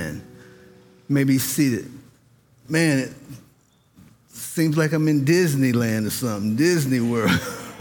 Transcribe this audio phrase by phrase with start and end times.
[0.00, 0.22] Amen.
[1.08, 1.90] Maybe seated.
[2.68, 3.12] Man, it
[4.28, 7.30] seems like I'm in Disneyland or something, Disney World.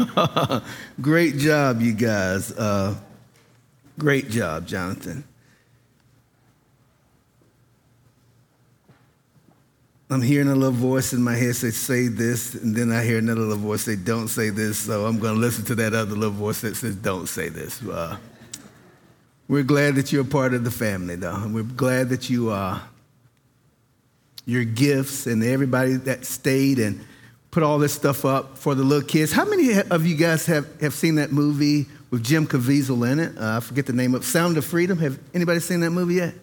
[1.01, 2.51] great job, you guys.
[2.51, 2.95] Uh,
[3.97, 5.23] great job, Jonathan.
[10.11, 13.19] I'm hearing a little voice in my head say, say this, and then I hear
[13.19, 16.15] another little voice say, don't say this, so I'm going to listen to that other
[16.15, 17.83] little voice that says, don't say this.
[17.83, 18.17] Uh,
[19.49, 21.47] we're glad that you're a part of the family, though.
[21.47, 22.81] We're glad that you are.
[24.45, 27.03] Your gifts and everybody that stayed and
[27.51, 29.31] put all this stuff up for the little kids.
[29.31, 33.37] How many of you guys have, have seen that movie with Jim Caviezel in it?
[33.37, 34.99] Uh, I forget the name of Sound of Freedom.
[34.99, 36.35] Have anybody seen that movie yet?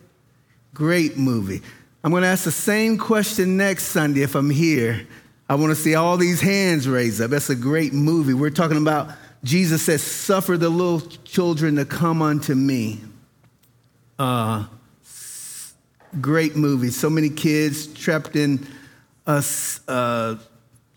[0.74, 1.62] Great movie.
[2.02, 5.06] I'm going to ask the same question next Sunday if I'm here.
[5.48, 7.30] I want to see all these hands raised up.
[7.30, 8.34] That's a great movie.
[8.34, 9.10] We're talking about
[9.46, 13.00] Jesus says, Suffer the little children to come unto me.
[14.18, 14.66] Uh,
[16.20, 16.90] great movie.
[16.90, 18.66] So many kids trapped in
[19.24, 19.44] a,
[19.86, 20.38] a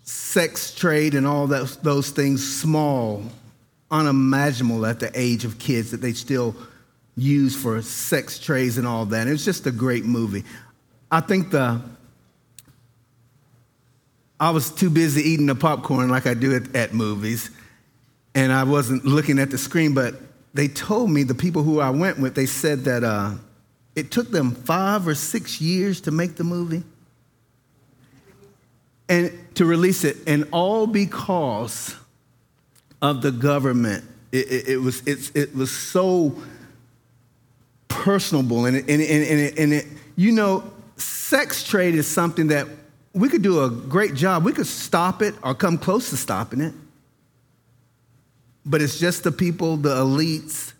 [0.03, 3.23] sex trade and all that, those things, small,
[3.91, 6.55] unimaginable at the age of kids that they still
[7.15, 9.27] use for sex trades and all that.
[9.27, 10.43] It's just a great movie.
[11.11, 11.81] I think the
[14.39, 17.51] I was too busy eating the popcorn like I do at, at movies,
[18.39, 19.93] and I wasn't looking at the screen.
[19.93, 20.15] But
[20.53, 23.33] they told me the people who I went with, they said that uh,
[23.95, 26.83] it took them five or six years to make the movie
[29.09, 31.95] and to release it, and all because
[33.01, 34.05] of the government.
[34.31, 36.33] It, it, it was it, it was so
[37.87, 42.47] personable, and it, and, and, and, it, and it, you know sex trade is something
[42.47, 42.67] that
[43.13, 44.45] we could do a great job.
[44.45, 46.73] We could stop it or come close to stopping it.
[48.69, 50.73] But it's just the people, the elites,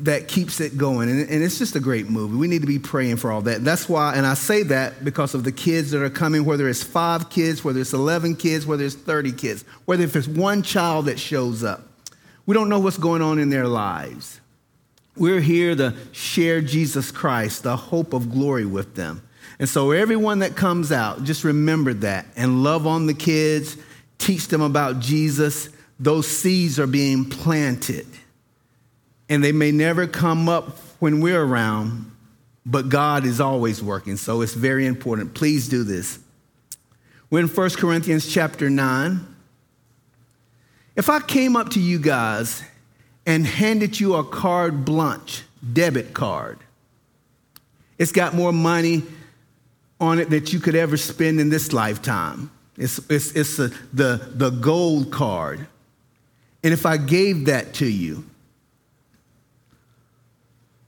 [0.00, 1.08] that keeps it going.
[1.08, 2.36] And, and, it's just a great movie.
[2.36, 3.64] We need to be praying for all that.
[3.64, 6.82] That's why, and I say that because of the kids that are coming, whether it's
[6.82, 11.04] five kids, whether it's 11 kids, whether it's 30 kids, whether if it's one child
[11.06, 11.82] that shows up.
[12.46, 14.40] We don't know what's going on in their lives.
[15.16, 19.22] We're here to share Jesus Christ, the hope of glory with them.
[19.58, 23.76] And so, everyone that comes out, just remember that and love on the kids,
[24.16, 25.68] teach them about Jesus.
[26.00, 28.06] Those seeds are being planted.
[29.28, 32.10] And they may never come up when we're around,
[32.66, 34.16] but God is always working.
[34.16, 35.34] So, it's very important.
[35.34, 36.18] Please do this.
[37.30, 39.26] We're in 1 Corinthians chapter 9.
[40.96, 42.62] If I came up to you guys
[43.24, 46.58] and handed you a card blanche, debit card.
[47.98, 49.02] It's got more money
[50.00, 52.50] on it that you could ever spend in this lifetime.
[52.76, 55.66] It's, it's, it's a, the, the gold card.
[56.62, 58.24] And if I gave that to you,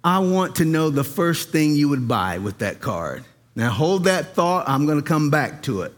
[0.04, 3.24] I want to know the first thing you would buy with that card.
[3.54, 4.68] Now, hold that thought.
[4.68, 5.94] I'm going to come back to it.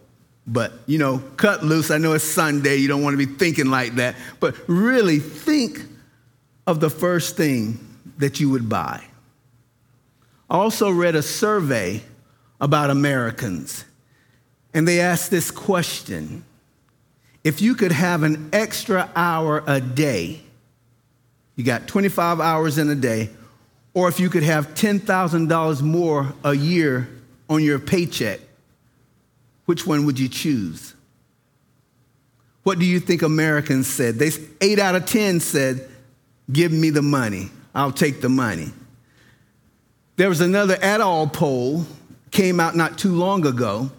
[0.47, 1.91] But, you know, cut loose.
[1.91, 2.77] I know it's Sunday.
[2.77, 4.15] You don't want to be thinking like that.
[4.41, 5.85] But really think
[6.67, 7.79] of the first thing
[8.19, 9.03] that you would buy.
[10.51, 12.03] I also read a survey
[12.61, 13.85] about Americans,
[14.73, 16.45] and they asked this question
[17.45, 20.41] If you could have an extra hour a day,
[21.57, 23.31] you got 25 hours in a day,
[23.93, 27.09] or if you could have $10,000 more a year
[27.49, 28.41] on your paycheck,
[29.67, 30.95] which one would you choose?
[32.65, 34.19] What do you think Americans said?
[34.19, 34.31] They,
[34.61, 35.91] eight out of 10 said
[36.53, 37.51] Give me the money.
[37.75, 38.73] I'll take the money.
[40.17, 41.87] There was another at all poll
[42.31, 43.91] came out not too long ago.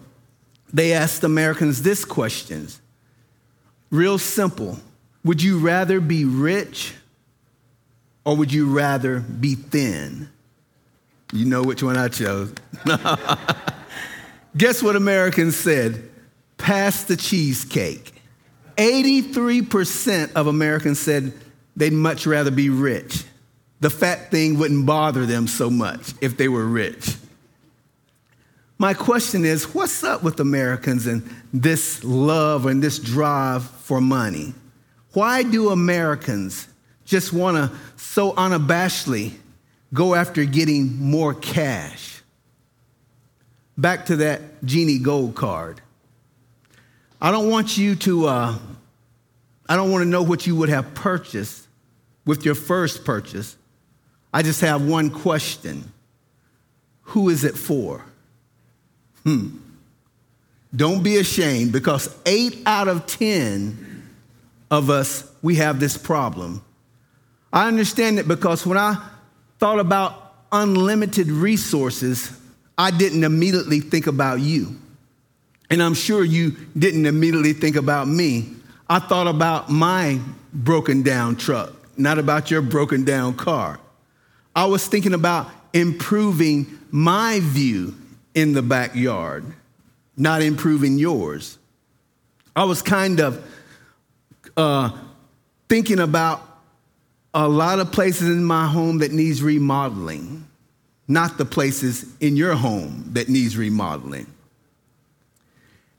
[0.72, 2.68] They asked Americans this question.
[3.90, 4.78] Real simple.
[5.24, 6.94] Would you rather be rich
[8.24, 10.28] or would you rather be thin?
[11.32, 12.52] You know which one I chose.
[14.56, 16.08] Guess what Americans said?
[16.56, 18.12] Pass the cheesecake.
[18.76, 21.32] 83% of Americans said
[21.76, 23.24] they'd much rather be rich.
[23.80, 27.16] The fat thing wouldn't bother them so much if they were rich.
[28.78, 34.54] My question is what's up with Americans and this love and this drive for money?
[35.12, 36.68] Why do Americans
[37.06, 39.32] just want to so unabashedly
[39.94, 42.20] go after getting more cash?
[43.78, 45.80] Back to that Genie Gold card.
[47.20, 48.58] I don't want you to, uh,
[49.68, 51.66] I don't want to know what you would have purchased
[52.26, 53.56] with your first purchase,
[54.34, 55.92] I just have one question
[57.02, 58.04] Who is it for?
[59.26, 59.48] Hmm.
[60.74, 64.04] Don't be ashamed because eight out of 10
[64.70, 66.62] of us, we have this problem.
[67.52, 69.04] I understand it because when I
[69.58, 72.30] thought about unlimited resources,
[72.78, 74.76] I didn't immediately think about you.
[75.70, 78.48] And I'm sure you didn't immediately think about me.
[78.88, 80.20] I thought about my
[80.52, 83.80] broken down truck, not about your broken down car.
[84.54, 87.96] I was thinking about improving my view
[88.36, 89.44] in the backyard,
[90.14, 91.56] not improving yours.
[92.54, 93.42] I was kind of
[94.56, 94.90] uh,
[95.70, 96.42] thinking about
[97.32, 100.46] a lot of places in my home that needs remodeling,
[101.08, 104.26] not the places in your home that needs remodeling.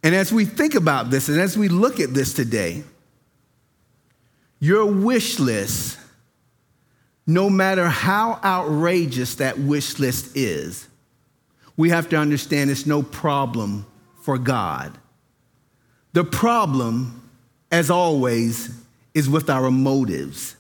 [0.04, 2.84] And as we think about this and as we look at this today,
[4.60, 5.98] your wish list,
[7.26, 10.88] no matter how outrageous that wish list is,
[11.78, 13.86] we have to understand it's no problem
[14.22, 14.98] for God.
[16.14, 17.30] The problem,
[17.72, 18.72] as always,
[19.14, 20.56] is with our motives.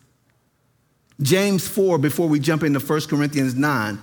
[1.21, 3.99] James 4, before we jump into 1 Corinthians 9,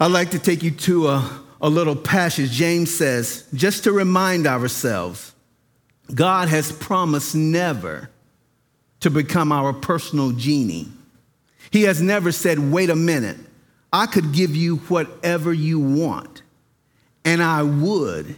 [0.00, 2.50] I'd like to take you to a, a little passage.
[2.50, 5.34] James says, just to remind ourselves,
[6.14, 8.10] God has promised never
[9.00, 10.88] to become our personal genie.
[11.70, 13.36] He has never said, wait a minute,
[13.92, 16.42] I could give you whatever you want,
[17.24, 18.36] and I would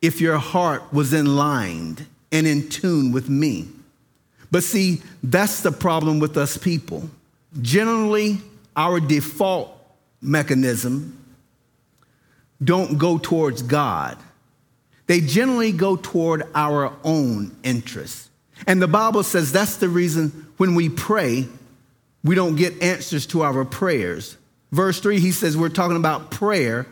[0.00, 3.68] if your heart was in line and in tune with me.
[4.50, 7.10] But see, that's the problem with us people.
[7.60, 8.38] Generally,
[8.76, 9.74] our default
[10.20, 11.18] mechanism
[12.62, 14.16] don't go towards God.
[15.06, 18.30] They generally go toward our own interests.
[18.66, 21.46] And the Bible says that's the reason when we pray,
[22.24, 24.36] we don't get answers to our prayers.
[24.70, 26.86] Verse 3, he says we're talking about prayer,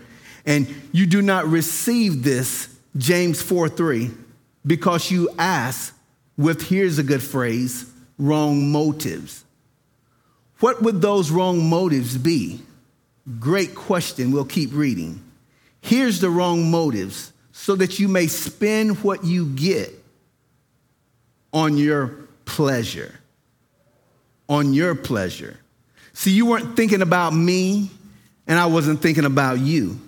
[0.45, 4.11] and you do not receive this, James 4 3,
[4.67, 5.95] because you ask
[6.37, 9.45] with, here's a good phrase, wrong motives.
[10.61, 12.61] What would those wrong motives be?
[13.39, 14.33] Great question.
[14.33, 15.23] We'll keep reading.
[15.81, 19.93] Here's the wrong motives so that you may spend what you get
[21.53, 22.09] on your
[22.45, 23.19] pleasure.
[24.49, 25.59] On your pleasure.
[26.17, 27.91] See, you weren't thinking about me,
[28.47, 30.01] and I wasn't thinking about you.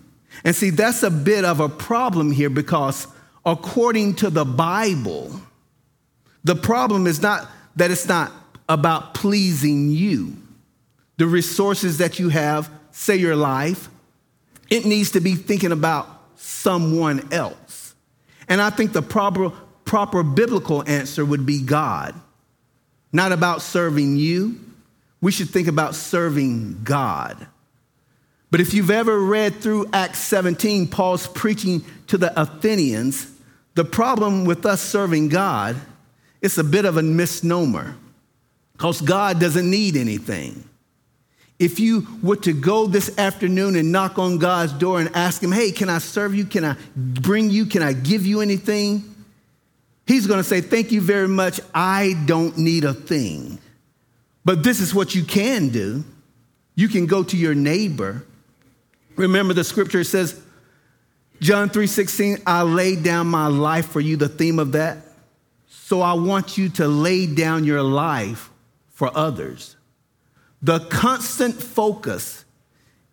[0.43, 3.06] And see, that's a bit of a problem here because
[3.44, 5.38] according to the Bible,
[6.44, 7.46] the problem is not
[7.76, 8.32] that it's not
[8.70, 10.34] about pleasing you.
[11.19, 13.90] The resources that you have, say your life,
[14.70, 17.94] it needs to be thinking about someone else.
[18.49, 19.50] And I think the proper,
[19.84, 22.14] proper biblical answer would be God.
[23.12, 24.58] Not about serving you.
[25.20, 27.46] We should think about serving God.
[28.50, 33.30] But if you've ever read through Acts 17, Paul's preaching to the Athenians,
[33.74, 35.76] the problem with us serving God
[36.40, 37.96] it's a bit of a misnomer
[38.72, 40.64] because God doesn't need anything.
[41.58, 45.50] If you were to go this afternoon and knock on God's door and ask Him,
[45.50, 46.44] hey, can I serve you?
[46.44, 47.66] Can I bring you?
[47.66, 49.16] Can I give you anything?
[50.06, 51.60] He's going to say, thank you very much.
[51.74, 53.58] I don't need a thing.
[54.48, 56.04] But this is what you can do.
[56.74, 58.24] You can go to your neighbor.
[59.14, 60.40] Remember the scripture says,
[61.38, 65.04] John 3:16, I laid down my life for you, the theme of that.
[65.68, 68.48] So I want you to lay down your life
[68.88, 69.76] for others.
[70.62, 72.46] The constant focus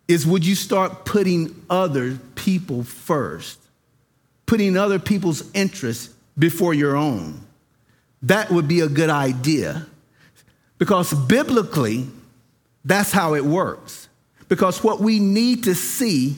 [0.08, 3.58] is would you start putting other people first,
[4.46, 7.46] putting other people's interests before your own?
[8.22, 9.86] That would be a good idea.
[10.78, 12.06] Because biblically,
[12.84, 14.08] that's how it works.
[14.48, 16.36] Because what we need to see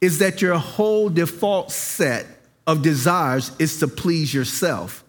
[0.00, 2.26] is that your whole default set
[2.66, 5.04] of desires is to please yourself.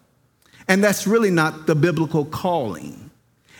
[0.68, 3.12] And that's really not the biblical calling.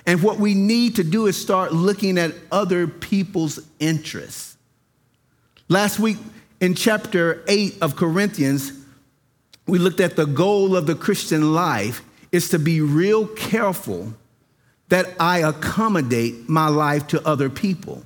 [0.06, 4.58] And what we need to do is start looking at other people's interests.
[5.70, 6.18] Last week
[6.60, 8.74] in chapter 8 of Corinthians,
[9.68, 12.02] we looked at the goal of the Christian life
[12.32, 14.14] is to be real careful
[14.92, 18.04] that I accommodate my life to other people,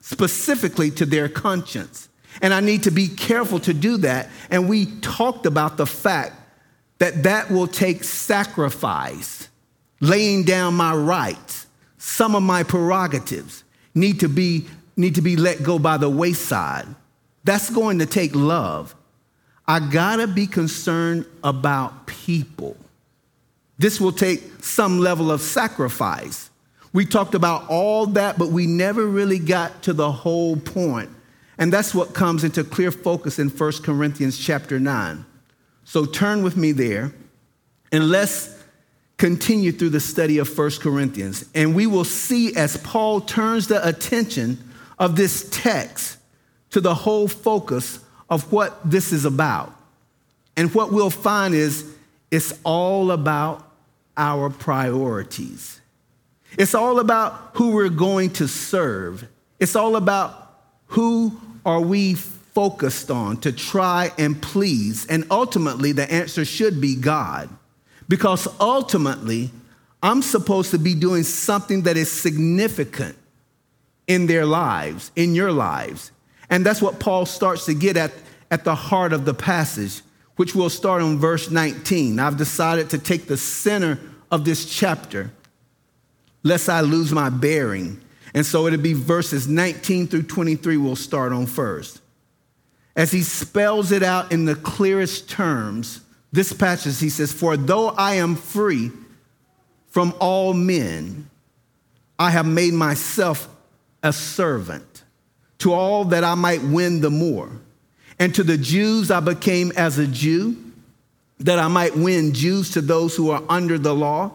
[0.00, 2.08] specifically to their conscience.
[2.42, 4.28] And I need to be careful to do that.
[4.50, 6.34] And we talked about the fact
[6.98, 9.48] that that will take sacrifice,
[10.00, 13.62] laying down my rights, some of my prerogatives
[13.94, 14.66] need to be
[14.96, 16.86] need to be let go by the wayside.
[17.44, 18.96] That's going to take love.
[19.68, 22.76] I got to be concerned about people.
[23.78, 26.50] This will take some level of sacrifice.
[26.92, 31.10] We talked about all that, but we never really got to the whole point.
[31.58, 35.24] And that's what comes into clear focus in 1 Corinthians chapter 9.
[35.84, 37.12] So turn with me there
[37.92, 38.54] and let's
[39.16, 41.44] continue through the study of 1 Corinthians.
[41.54, 44.58] And we will see as Paul turns the attention
[44.98, 46.18] of this text
[46.70, 49.72] to the whole focus of what this is about.
[50.56, 51.90] And what we'll find is
[52.30, 53.65] it's all about
[54.16, 55.80] our priorities.
[56.58, 59.26] It's all about who we're going to serve.
[59.58, 60.54] It's all about
[60.86, 65.06] who are we focused on to try and please.
[65.06, 67.50] And ultimately, the answer should be God.
[68.08, 69.50] Because ultimately,
[70.02, 73.16] I'm supposed to be doing something that is significant
[74.06, 76.12] in their lives, in your lives.
[76.48, 78.12] And that's what Paul starts to get at
[78.50, 80.02] at the heart of the passage,
[80.36, 82.18] which we'll start on verse 19.
[82.18, 83.98] I've decided to take the center
[84.30, 85.32] of this chapter,
[86.42, 88.00] lest I lose my bearing.
[88.34, 92.00] And so it'll be verses 19 through 23 we'll start on first.
[92.94, 96.00] As he spells it out in the clearest terms,
[96.32, 98.90] this passage he says, For though I am free
[99.88, 101.30] from all men,
[102.18, 103.48] I have made myself
[104.02, 105.04] a servant
[105.58, 107.50] to all that I might win the more.
[108.18, 110.56] And to the Jews I became as a Jew,
[111.38, 114.32] that I might win Jews to those who are under the law,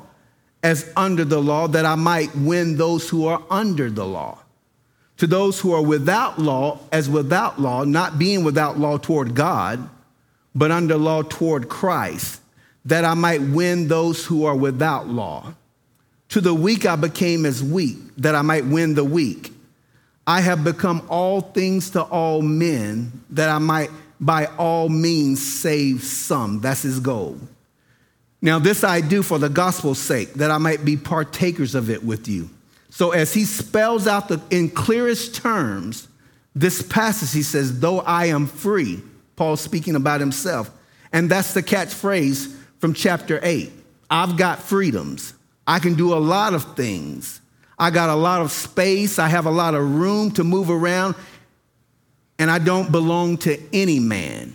[0.63, 4.37] as under the law, that I might win those who are under the law.
[5.17, 9.89] To those who are without law, as without law, not being without law toward God,
[10.53, 12.41] but under law toward Christ,
[12.85, 15.53] that I might win those who are without law.
[16.29, 19.53] To the weak I became as weak, that I might win the weak.
[20.25, 26.03] I have become all things to all men that I might by all means save
[26.03, 26.61] some.
[26.61, 27.39] That's his goal.
[28.41, 32.03] Now, this I do for the gospel's sake, that I might be partakers of it
[32.03, 32.49] with you.
[32.89, 36.07] So, as he spells out the, in clearest terms
[36.55, 39.01] this passage, he says, Though I am free,
[39.35, 40.69] Paul speaking about himself.
[41.13, 43.71] And that's the catchphrase from chapter 8.
[44.09, 45.33] I've got freedoms.
[45.65, 47.40] I can do a lot of things.
[47.81, 51.15] I got a lot of space, I have a lot of room to move around,
[52.37, 54.53] and I don't belong to any man.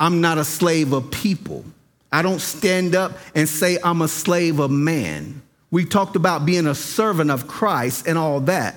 [0.00, 1.66] I'm not a slave of people.
[2.10, 5.42] I don't stand up and say I'm a slave of man.
[5.70, 8.76] We talked about being a servant of Christ and all that.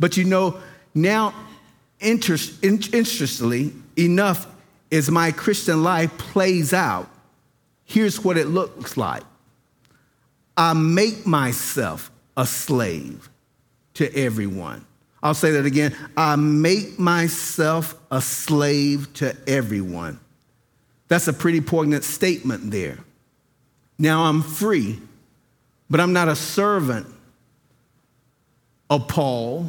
[0.00, 0.58] But you know,
[0.94, 1.34] now,
[2.00, 4.46] interest, interestingly enough,
[4.90, 7.10] as my Christian life plays out,
[7.84, 9.22] here's what it looks like
[10.56, 13.28] I make myself a slave
[13.94, 14.86] to everyone.
[15.22, 15.94] I'll say that again.
[16.16, 20.20] I make myself a slave to everyone.
[21.08, 22.98] That's a pretty poignant statement there.
[23.98, 25.00] Now I'm free,
[25.90, 27.08] but I'm not a servant
[28.88, 29.68] of Paul.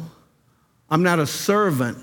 [0.88, 1.98] I'm not a servant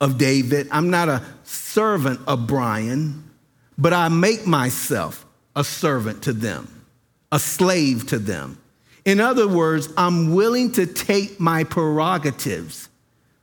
[0.00, 0.68] of David.
[0.70, 3.28] I'm not a servant of Brian,
[3.76, 6.73] but I make myself a servant to them
[7.32, 8.58] a slave to them.
[9.04, 12.88] In other words, I'm willing to take my prerogatives,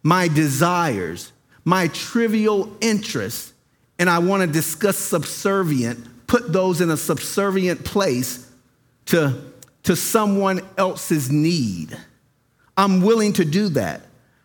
[0.02, 1.32] my desires,
[1.64, 3.54] my trivial interests,
[4.00, 8.50] and I want to discuss subservient, put those in a subservient place
[9.08, 9.40] to,
[9.84, 11.96] to someone else's need.
[12.76, 14.02] I'm willing to do that.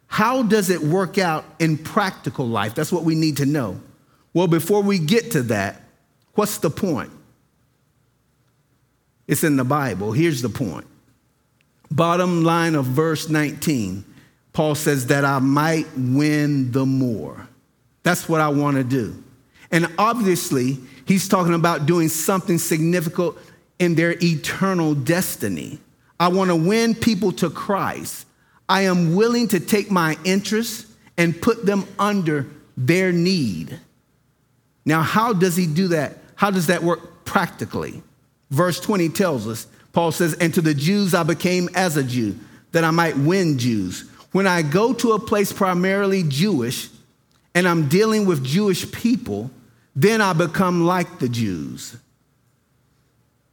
[0.08, 2.74] How does it work out in practical life?
[2.74, 3.80] That's what we need to know.
[4.34, 5.80] Well, before we get to that,
[6.34, 7.10] what's the point?
[9.26, 10.12] It's in the Bible.
[10.12, 10.86] Here's the point.
[11.90, 14.04] Bottom line of verse 19,
[14.52, 17.48] Paul says that I might win the more.
[18.02, 19.22] That's what I want to do.
[19.70, 23.36] And obviously, he's talking about doing something significant
[23.78, 25.78] in their eternal destiny.
[26.18, 28.26] I want to win people to Christ.
[28.68, 33.78] I am willing to take my interests and put them under their need.
[34.84, 36.18] Now, how does he do that?
[36.36, 38.02] How does that work practically?
[38.50, 42.38] Verse 20 tells us, Paul says, And to the Jews I became as a Jew,
[42.72, 44.04] that I might win Jews.
[44.32, 46.88] When I go to a place primarily Jewish
[47.54, 49.50] and I'm dealing with Jewish people,
[49.94, 51.96] then I become like the Jews.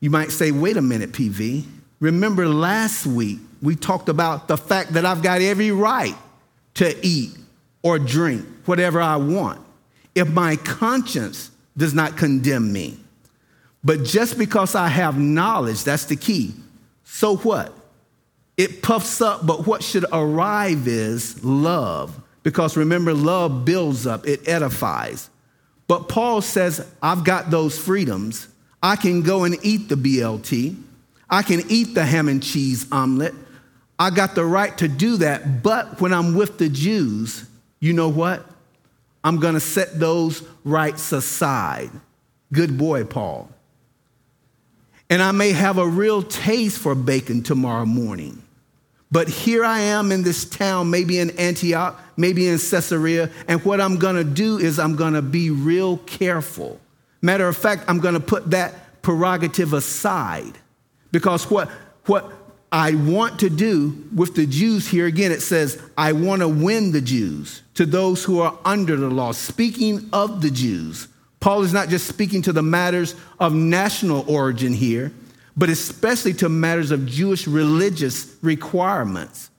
[0.01, 1.63] You might say, wait a minute, PV.
[2.01, 6.17] Remember last week we talked about the fact that I've got every right
[6.73, 7.31] to eat
[7.81, 9.61] or drink whatever I want
[10.13, 12.97] if my conscience does not condemn me.
[13.83, 16.53] But just because I have knowledge, that's the key.
[17.03, 17.73] So what?
[18.55, 22.19] It puffs up, but what should arrive is love.
[22.43, 25.29] Because remember, love builds up, it edifies.
[25.87, 28.47] But Paul says, I've got those freedoms.
[28.81, 30.75] I can go and eat the BLT.
[31.29, 33.33] I can eat the ham and cheese omelet.
[33.97, 35.63] I got the right to do that.
[35.63, 37.45] But when I'm with the Jews,
[37.79, 38.45] you know what?
[39.23, 41.91] I'm going to set those rights aside.
[42.51, 43.49] Good boy, Paul.
[45.09, 48.41] And I may have a real taste for bacon tomorrow morning.
[49.11, 53.79] But here I am in this town, maybe in Antioch, maybe in Caesarea, and what
[53.79, 56.79] I'm gonna do is I'm gonna be real careful.
[57.21, 60.53] Matter of fact, I'm gonna put that prerogative aside
[61.11, 61.69] because what,
[62.07, 62.33] what
[62.71, 67.01] I want to do with the Jews here, again, it says, I wanna win the
[67.01, 69.31] Jews to those who are under the law.
[69.31, 71.07] Speaking of the Jews,
[71.43, 75.11] Paul is not just speaking to the matters of national origin here
[75.55, 79.49] but especially to matters of Jewish religious requirements.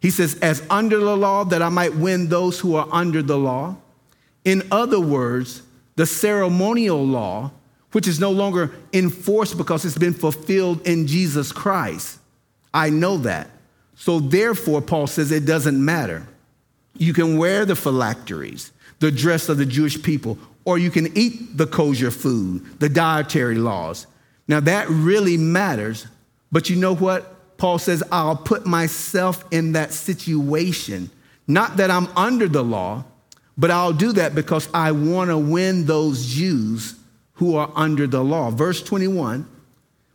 [0.00, 3.38] He says, as under the law, that I might win those who are under the
[3.38, 3.76] law.
[4.44, 5.62] In other words,
[5.96, 7.52] the ceremonial law,
[7.92, 12.18] which is no longer enforced because it's been fulfilled in Jesus Christ.
[12.72, 13.50] I know that.
[13.96, 16.26] So therefore, Paul says it doesn't matter.
[16.96, 21.56] You can wear the phylacteries, the dress of the Jewish people, or you can eat
[21.56, 24.06] the kosher food, the dietary laws.
[24.46, 26.06] Now, that really matters,
[26.52, 27.56] but you know what?
[27.56, 31.10] Paul says, I'll put myself in that situation.
[31.46, 33.04] Not that I'm under the law,
[33.56, 36.94] but I'll do that because I want to win those Jews
[37.34, 38.50] who are under the law.
[38.50, 39.46] Verse 21,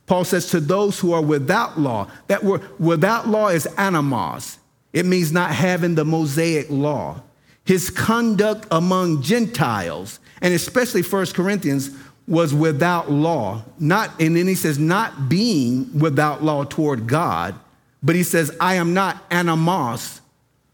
[0.07, 4.57] Paul says, To those who are without law, that word without law is anomos.
[4.93, 7.21] It means not having the Mosaic law.
[7.65, 11.89] His conduct among Gentiles, and especially 1 Corinthians,
[12.27, 13.63] was without law.
[13.79, 17.55] Not, and then he says, not being without law toward God,
[18.03, 20.19] but he says, I am not anomos,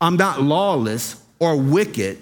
[0.01, 2.21] I'm not lawless or wicked,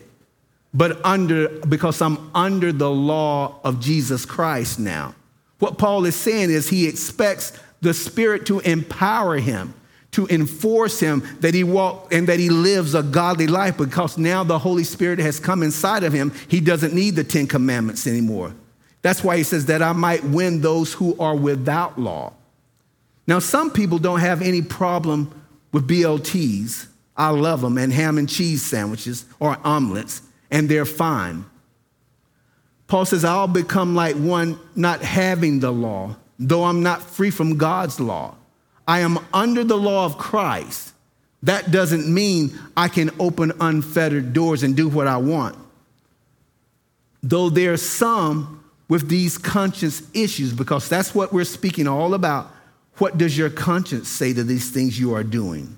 [0.75, 5.15] but under because I'm under the law of Jesus Christ now.
[5.58, 9.74] What Paul is saying is he expects the Spirit to empower him,
[10.12, 14.44] to enforce him that he walk and that he lives a godly life because now
[14.44, 16.34] the Holy Spirit has come inside of him.
[16.48, 18.54] He doesn't need the Ten Commandments anymore.
[19.01, 22.34] That's why he says that I might win those who are without law.
[23.28, 25.32] Now, some people don't have any problem
[25.72, 26.88] with BLTs.
[27.16, 31.46] I love them, and ham and cheese sandwiches or omelets, and they're fine.
[32.88, 37.58] Paul says, I'll become like one not having the law, though I'm not free from
[37.58, 38.36] God's law.
[38.89, 40.93] I am under the law of Christ.
[41.43, 45.56] That doesn't mean I can open unfettered doors and do what I want.
[47.21, 52.52] Though there are some with these conscience issues because that's what we're speaking all about.
[52.97, 55.78] What does your conscience say to these things you are doing?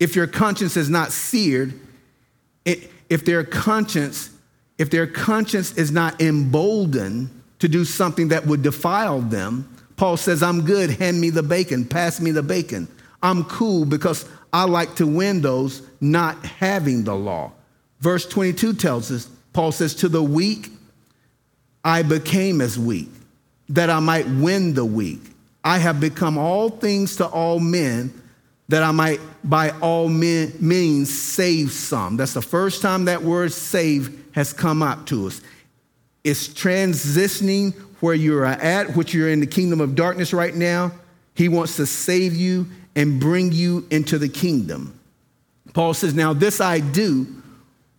[0.00, 1.78] If your conscience is not seared,
[2.64, 4.30] if their conscience,
[4.78, 10.42] if their conscience is not emboldened to do something that would defile them, Paul says,
[10.42, 12.88] I'm good, hand me the bacon, pass me the bacon.
[13.20, 17.52] I'm cool because I like to win those not having the law.
[18.00, 20.70] Verse 22 tells us, Paul says, To the weak,
[21.84, 23.08] I became as weak,
[23.70, 25.20] that I might win the weak.
[25.64, 28.14] I have become all things to all men,
[28.68, 32.16] that I might by all men, means save some.
[32.16, 35.40] That's the first time that word save has come up to us.
[36.22, 40.92] It's transitioning where you're at, which you're in the kingdom of darkness right now.
[41.34, 44.98] He wants to save you and bring you into the kingdom.
[45.72, 47.26] Paul says, Now this I do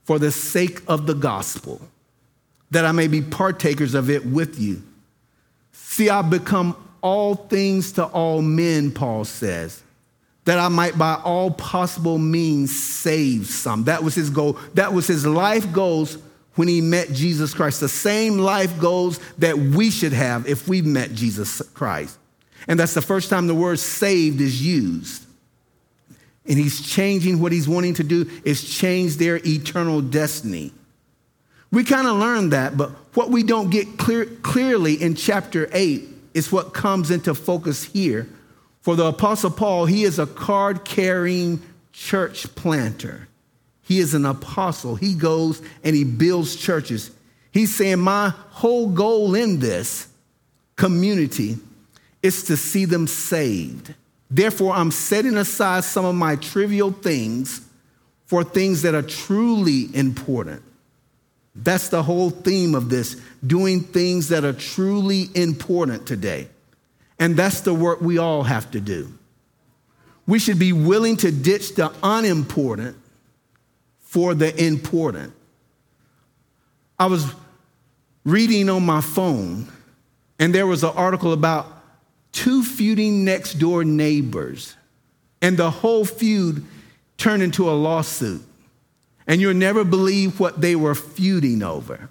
[0.04, 1.82] for the sake of the gospel
[2.72, 4.84] that I may be partakers of it with you.
[5.72, 9.82] See, I've become all things to all men, Paul says,
[10.46, 13.86] that I might by all possible means save some.
[13.86, 14.58] That was his goal.
[14.74, 16.18] That was his life goals
[16.60, 17.80] when he met Jesus Christ.
[17.80, 22.18] The same life goals that we should have if we met Jesus Christ.
[22.68, 25.26] And that's the first time the word saved is used.
[26.46, 30.74] And he's changing what he's wanting to do is change their eternal destiny.
[31.72, 36.10] We kind of learned that, but what we don't get clear, clearly in chapter 8
[36.34, 38.28] is what comes into focus here.
[38.82, 41.62] For the Apostle Paul, he is a card carrying
[41.94, 43.29] church planter.
[43.90, 44.96] He is an apostle.
[44.96, 47.10] He goes and he builds churches.
[47.52, 50.08] He's saying, My whole goal in this
[50.76, 51.58] community
[52.22, 53.96] is to see them saved.
[54.30, 57.62] Therefore, I'm setting aside some of my trivial things
[58.28, 60.62] for things that are truly important.
[61.56, 66.48] That's the whole theme of this doing things that are truly important today.
[67.18, 69.12] And that's the work we all have to do.
[70.28, 72.96] We should be willing to ditch the unimportant
[74.10, 75.34] for the important.
[76.98, 77.26] I was
[78.26, 79.68] reading on my phone,
[80.38, 81.68] and there was an article about
[82.32, 84.76] two feuding next door neighbors,
[85.42, 86.66] and the whole feud
[87.18, 88.44] turned into a lawsuit
[89.30, 92.10] and you'll never believe what they were feuding over.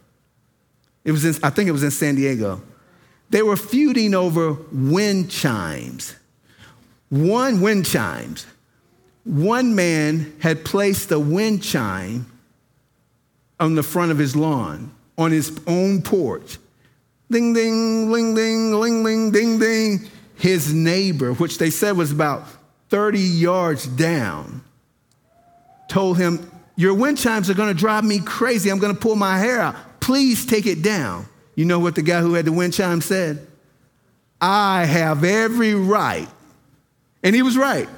[1.05, 2.63] It was in, I think it was in San Diego.
[3.29, 6.15] They were feuding over wind chimes.
[7.09, 8.47] One wind chimes.
[9.29, 12.27] One man had placed a wind chime
[13.61, 16.57] on the front of his lawn, on his own porch.
[17.31, 20.09] Ding, ding, ling, ding, ling, ling, ding, ding.
[20.37, 22.47] His neighbor, which they said was about
[22.89, 24.63] 30 yards down,
[25.89, 28.71] told him, Your wind chimes are going to drive me crazy.
[28.71, 29.77] I'm going to pull my hair out.
[30.01, 31.27] Please take it down.
[31.55, 33.47] You know what the guy who had the wind chime said?
[34.41, 36.29] I have every right,
[37.23, 37.89] and he was right,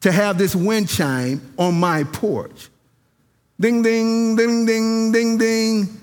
[0.00, 2.68] to have this wind chime on my porch.
[3.58, 6.00] Ding, ding, ding, ding, ding, ding.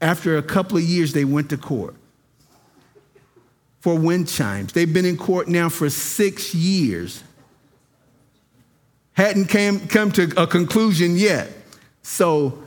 [0.00, 1.96] After a couple of years, they went to court
[3.84, 4.72] for wind chimes.
[4.72, 7.22] They've been in court now for six years.
[9.12, 11.50] Hadn't came, come to a conclusion yet.
[12.02, 12.64] So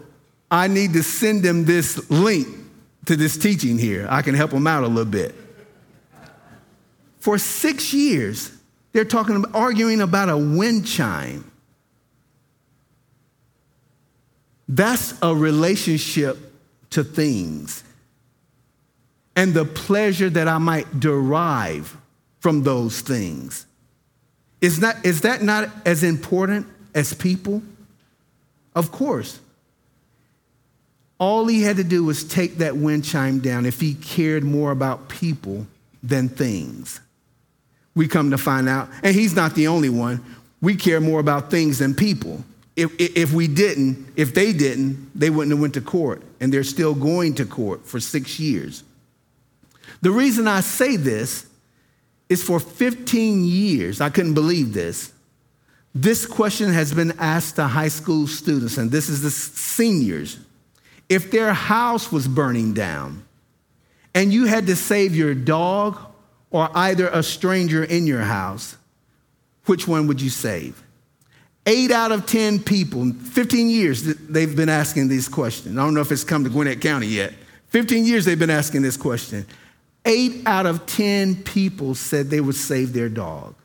[0.51, 2.47] I need to send them this link
[3.05, 4.07] to this teaching here.
[4.09, 5.33] I can help them out a little bit.
[7.17, 8.51] For six years,
[8.93, 11.50] they're talking, arguing about a wind chime.
[14.67, 16.38] That's a relationship
[16.91, 17.84] to things
[19.36, 21.95] and the pleasure that I might derive
[22.39, 23.67] from those things.
[24.62, 27.62] Is, not, is that not as important as people?
[28.76, 29.39] Of course.
[31.19, 34.71] All he had to do was take that wind chime down if he cared more
[34.71, 35.67] about people
[36.02, 37.00] than things.
[37.97, 40.23] We come to find out, and he's not the only one,
[40.62, 42.43] we care more about things than people.
[42.75, 46.63] If, if we didn't, if they didn't, they wouldn't have went to court, and they're
[46.63, 48.83] still going to court for six years.
[50.01, 51.47] The reason I say this
[52.29, 55.12] is for 15 years, I couldn't believe this.
[55.95, 60.38] This question has been asked to high school students, and this is the seniors
[61.10, 63.23] if their house was burning down
[64.13, 65.97] and you had to save your dog
[66.51, 68.77] or either a stranger in your house,
[69.65, 70.81] which one would you save?
[71.65, 75.77] Eight out of 10 people, 15 years they've been asking these questions.
[75.77, 77.33] I don't know if it's come to Gwinnett County yet.
[77.69, 79.45] 15 years they've been asking this question.
[80.05, 83.55] Eight out of 10 people said they would save their dog.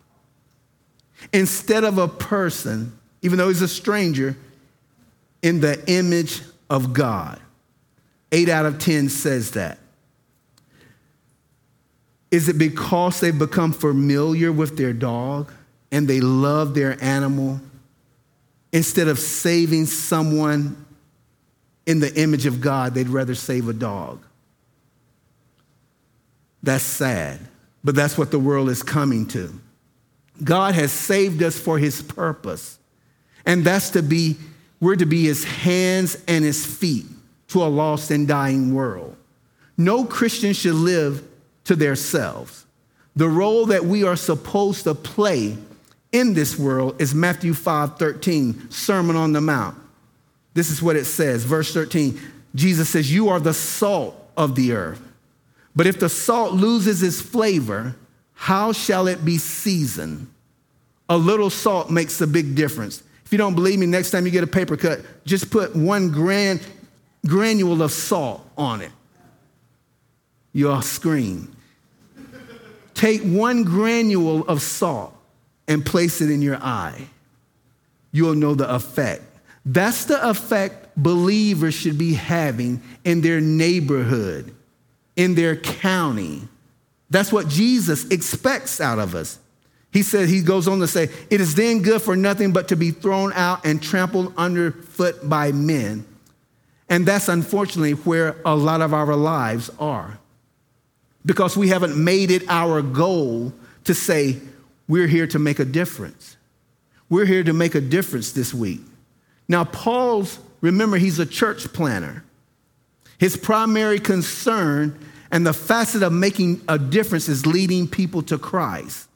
[1.33, 4.37] Instead of a person, even though he's a stranger,
[5.43, 6.41] in the image
[6.71, 7.41] of God.
[8.31, 9.79] Eight out of 10 says that.
[12.33, 15.53] Is it because they've become familiar with their dog
[15.93, 17.61] and they love their animal
[18.73, 20.87] instead of saving someone
[21.85, 24.25] in the image of God, they'd rather save a dog?
[26.63, 27.39] That's sad,
[27.85, 29.53] but that's what the world is coming to.
[30.43, 32.79] God has saved us for his purpose,
[33.45, 34.37] and that's to be
[34.81, 37.05] we're to be his hands and his feet
[37.49, 39.17] to a lost and dying world.
[39.77, 41.29] No Christian should live
[41.65, 42.67] to themselves.
[43.15, 45.57] The role that we are supposed to play
[46.13, 49.77] in this world is Matthew 5 13, Sermon on the Mount.
[50.55, 52.21] This is what it says, verse 13.
[52.55, 55.01] Jesus says, You are the salt of the earth.
[55.75, 57.97] But if the salt loses its flavor,
[58.35, 60.29] how shall it be seasoned?
[61.09, 63.03] A little salt makes a big difference.
[63.25, 66.11] If you don't believe me, next time you get a paper cut, just put one
[66.11, 66.61] gran,
[67.27, 68.93] granule of salt on it.
[70.53, 71.52] You'll scream.
[73.03, 75.13] Take one granule of salt
[75.67, 77.09] and place it in your eye.
[78.13, 79.25] You'll know the effect.
[79.67, 84.55] That's the effect believers should be having in their neighborhood,
[85.17, 86.43] in their county.
[87.11, 89.41] That's what Jesus expects out of us.
[89.93, 92.77] He said, he goes on to say, It is then good for nothing but to
[92.77, 96.07] be thrown out and trampled underfoot by men.
[96.89, 100.21] And that's unfortunately where a lot of our lives are.
[101.25, 103.53] Because we haven't made it our goal
[103.85, 104.41] to say,
[104.89, 106.37] We're here to make a difference.
[107.09, 108.81] We're here to make a difference this week.
[109.47, 112.25] Now, Paul's, remember, he's a church planter.
[113.19, 114.99] His primary concern
[115.31, 119.09] and the facet of making a difference is leading people to Christ.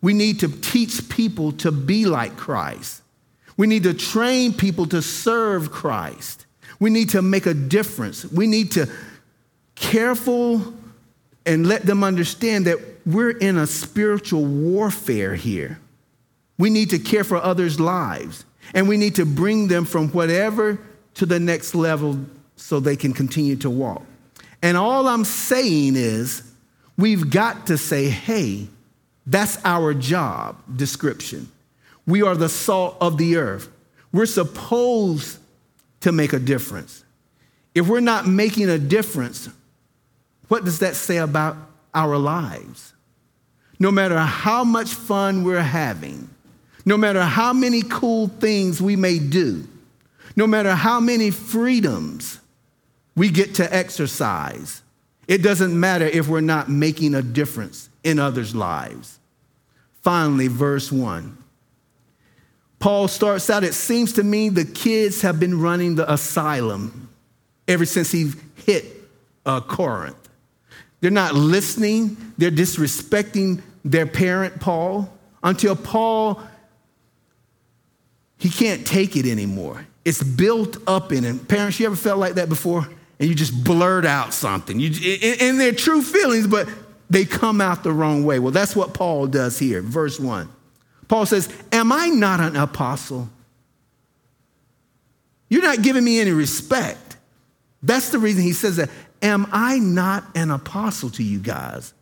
[0.00, 3.02] We need to teach people to be like Christ.
[3.56, 6.46] We need to train people to serve Christ.
[6.80, 8.24] We need to make a difference.
[8.24, 8.90] We need to
[9.74, 10.74] careful
[11.44, 15.78] and let them understand that we're in a spiritual warfare here.
[16.58, 20.78] We need to care for others' lives and we need to bring them from whatever
[21.14, 22.18] to the next level
[22.56, 24.02] so they can continue to walk.
[24.62, 26.42] And all I'm saying is
[26.96, 28.68] we've got to say, hey,
[29.26, 31.50] that's our job description.
[32.06, 33.68] We are the salt of the earth.
[34.12, 35.38] We're supposed
[36.00, 37.04] to make a difference.
[37.74, 39.48] If we're not making a difference,
[40.52, 41.56] what does that say about
[41.94, 42.92] our lives?
[43.78, 46.28] No matter how much fun we're having,
[46.84, 49.66] no matter how many cool things we may do,
[50.36, 52.38] no matter how many freedoms
[53.16, 54.82] we get to exercise,
[55.26, 59.18] it doesn't matter if we're not making a difference in others' lives.
[60.02, 61.34] Finally, verse 1.
[62.78, 67.08] Paul starts out, it seems to me the kids have been running the asylum
[67.66, 68.32] ever since he
[68.66, 68.84] hit
[69.46, 70.21] uh, Corinth.
[71.02, 75.12] They're not listening, they're disrespecting their parent, Paul,
[75.42, 76.40] until Paul,
[78.38, 79.84] he can't take it anymore.
[80.04, 81.40] It's built up in him.
[81.40, 82.88] Parents, you ever felt like that before?
[83.18, 84.78] And you just blurt out something.
[84.78, 84.90] You,
[85.40, 86.68] and they're true feelings, but
[87.10, 88.38] they come out the wrong way.
[88.38, 89.82] Well, that's what Paul does here.
[89.82, 90.48] Verse 1.
[91.08, 93.28] Paul says, Am I not an apostle?
[95.48, 97.16] You're not giving me any respect.
[97.82, 98.88] That's the reason he says that.
[99.22, 101.94] Am I not an apostle to you guys?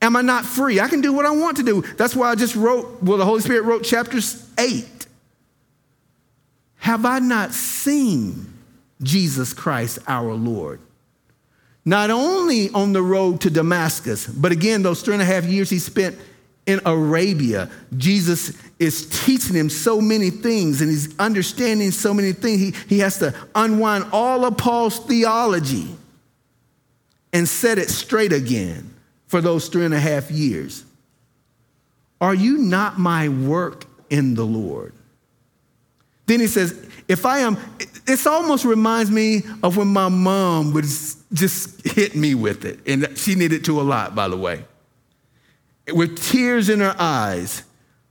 [0.00, 0.80] Am I not free?
[0.80, 1.82] I can do what I want to do.
[1.98, 4.86] That's why I just wrote, well, the Holy Spirit wrote chapters 8.
[6.76, 8.54] Have I not seen
[9.02, 10.80] Jesus Christ our Lord?
[11.84, 15.68] Not only on the road to Damascus, but again, those three and a half years
[15.68, 16.16] he spent
[16.66, 22.60] in Arabia, Jesus is teaching him so many things and he's understanding so many things.
[22.60, 25.88] He, he has to unwind all of Paul's theology
[27.32, 28.94] and set it straight again
[29.26, 30.84] for those three and a half years.
[32.20, 34.92] Are you not my work in the Lord?
[36.26, 37.58] Then he says, if I am,
[38.04, 40.84] this almost reminds me of when my mom would
[41.32, 42.78] just hit me with it.
[42.86, 44.64] And she needed to a lot, by the way.
[45.88, 47.64] With tears in her eyes,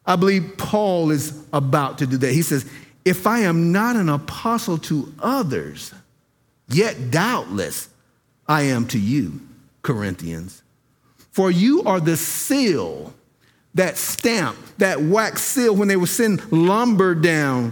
[0.06, 2.34] I believe Paul is about to do that.
[2.34, 2.70] He says,
[3.06, 5.94] If I am not an apostle to others,
[6.68, 7.88] yet doubtless
[8.50, 9.40] I am to you,
[9.84, 10.64] Corinthians.
[11.32, 13.14] For you are the seal,
[13.76, 17.72] that stamp, that wax seal when they would send lumber down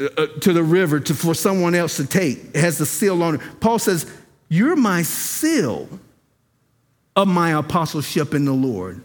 [0.00, 2.38] uh, uh, to the river to, for someone else to take.
[2.54, 3.40] It has the seal on it.
[3.60, 4.10] Paul says,
[4.48, 5.88] You're my seal
[7.14, 9.02] of my apostleship in the Lord.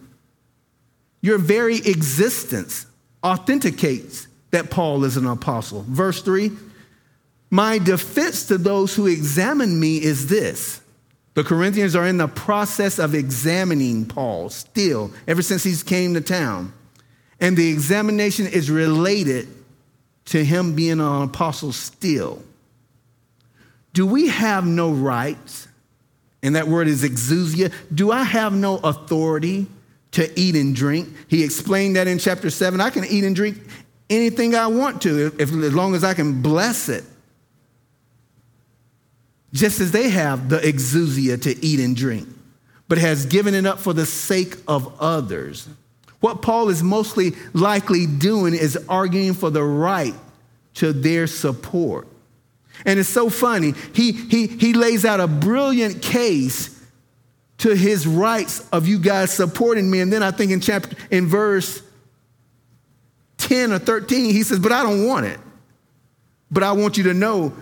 [1.21, 2.85] Your very existence
[3.21, 5.83] authenticates that Paul is an apostle.
[5.89, 6.51] Verse 3
[7.49, 10.79] My defense to those who examine me is this
[11.35, 16.21] the Corinthians are in the process of examining Paul still, ever since he came to
[16.21, 16.73] town.
[17.41, 19.49] And the examination is related
[20.25, 22.41] to him being an apostle still.
[23.93, 25.67] Do we have no rights?
[26.41, 27.73] And that word is exousia.
[27.93, 29.67] Do I have no authority
[30.11, 31.09] to eat and drink?
[31.27, 32.79] He explained that in chapter 7.
[32.79, 33.57] I can eat and drink
[34.09, 37.03] anything I want to if, as long as I can bless it
[39.55, 42.27] just as they have the exousia to eat and drink,
[42.89, 45.67] but has given it up for the sake of others.
[46.19, 50.13] What Paul is mostly likely doing is arguing for the right
[50.75, 52.07] to their support.
[52.85, 53.73] And it's so funny.
[53.93, 56.77] He, he, he lays out a brilliant case
[57.59, 60.01] to his rights of you guys supporting me.
[60.01, 61.81] And then I think in chapter in verse
[63.37, 65.39] 10 or 13, he says, But I don't want it.
[66.51, 67.53] But I want you to know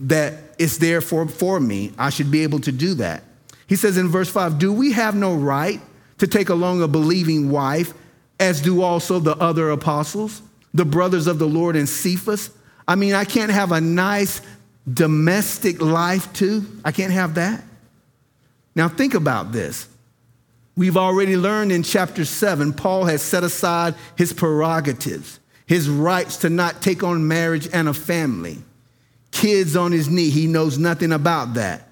[0.00, 1.92] that it's there for, for me.
[1.98, 3.22] I should be able to do that.
[3.66, 5.80] He says in verse 5 Do we have no right
[6.18, 7.94] to take along a believing wife,
[8.38, 12.50] as do also the other apostles, the brothers of the Lord and Cephas?
[12.86, 14.42] I mean, I can't have a nice
[14.92, 16.66] domestic life too.
[16.84, 17.64] I can't have that.
[18.74, 19.88] Now, think about this.
[20.76, 26.50] We've already learned in chapter 7, Paul has set aside his prerogatives, his rights to
[26.50, 28.58] not take on marriage and a family
[29.34, 30.30] kids on his knee.
[30.30, 31.88] He knows nothing about that.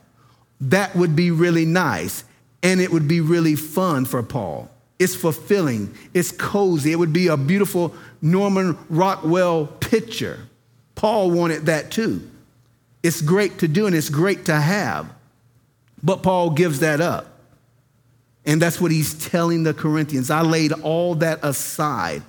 [0.61, 2.24] That would be really nice.
[2.62, 4.70] And it would be really fun for Paul.
[4.98, 6.92] It's fulfilling, it's cozy.
[6.92, 10.38] It would be a beautiful Norman Rockwell picture.
[10.94, 12.31] Paul wanted that too.
[13.02, 15.12] It's great to do and it's great to have.
[16.00, 17.26] But Paul gives that up.
[18.46, 20.31] And that's what he's telling the Corinthians.
[20.31, 22.22] I laid all that aside.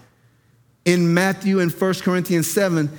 [0.86, 2.90] In Matthew and 1 Corinthians 7,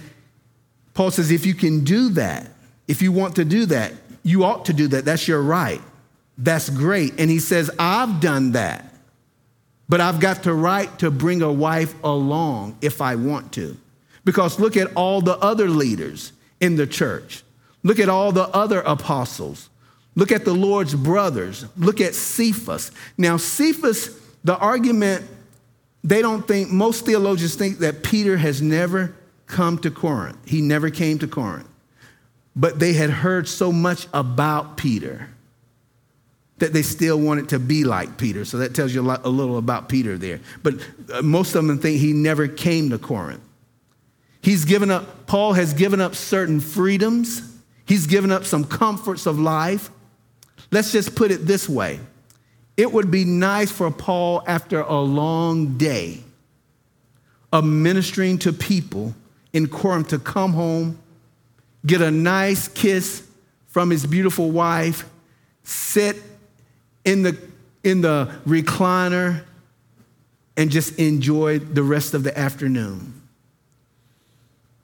[0.95, 2.49] Paul says, if you can do that,
[2.89, 5.05] if you want to do that, you ought to do that.
[5.05, 5.81] That's your right.
[6.39, 7.19] That's great.
[7.19, 8.95] And he says, I've done that,
[9.89, 13.77] but I've got the right to bring a wife along if I want to.
[14.25, 17.43] Because look at all the other leaders in the church.
[17.83, 19.69] Look at all the other apostles.
[20.15, 21.67] Look at the Lord's brothers.
[21.77, 22.91] Look at Cephas.
[23.19, 25.27] Now, Cephas, the argument,
[26.03, 29.15] they don't think, most theologians think that Peter has never
[29.55, 30.37] come to Corinth.
[30.45, 31.69] He never came to Corinth.
[32.57, 35.31] But they had heard so much about Peter
[36.59, 38.45] that they still wanted to be like Peter.
[38.45, 40.41] So that tells you a, lot, a little about Peter there.
[40.65, 40.75] But
[41.13, 43.43] uh, most of them think he never came to Corinth.
[44.43, 49.39] He's given up, Paul has given up certain freedoms, he's given up some comforts of
[49.39, 49.89] life.
[50.73, 52.01] Let's just put it this way
[52.77, 56.25] it would be nice for Paul after a long day
[57.53, 59.15] of ministering to people
[59.55, 60.99] in Corinth to come home,
[61.87, 63.27] get a nice kiss
[63.69, 65.09] from his beautiful wife,
[65.63, 66.17] sit
[67.05, 67.39] in the,
[67.83, 69.45] in the recliner,
[70.57, 73.23] and just enjoy the rest of the afternoon.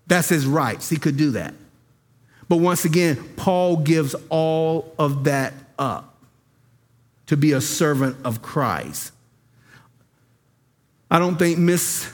[0.06, 0.88] That's his rights.
[0.88, 1.54] He could do that.
[2.48, 6.16] But once again, Paul gives all of that up
[7.26, 9.12] to be a servant of Christ.
[11.08, 12.12] I don't think Miss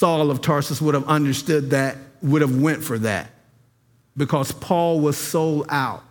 [0.00, 3.32] Saul of Tarsus would have understood that, would have went for that,
[4.16, 6.02] because Paul was sold out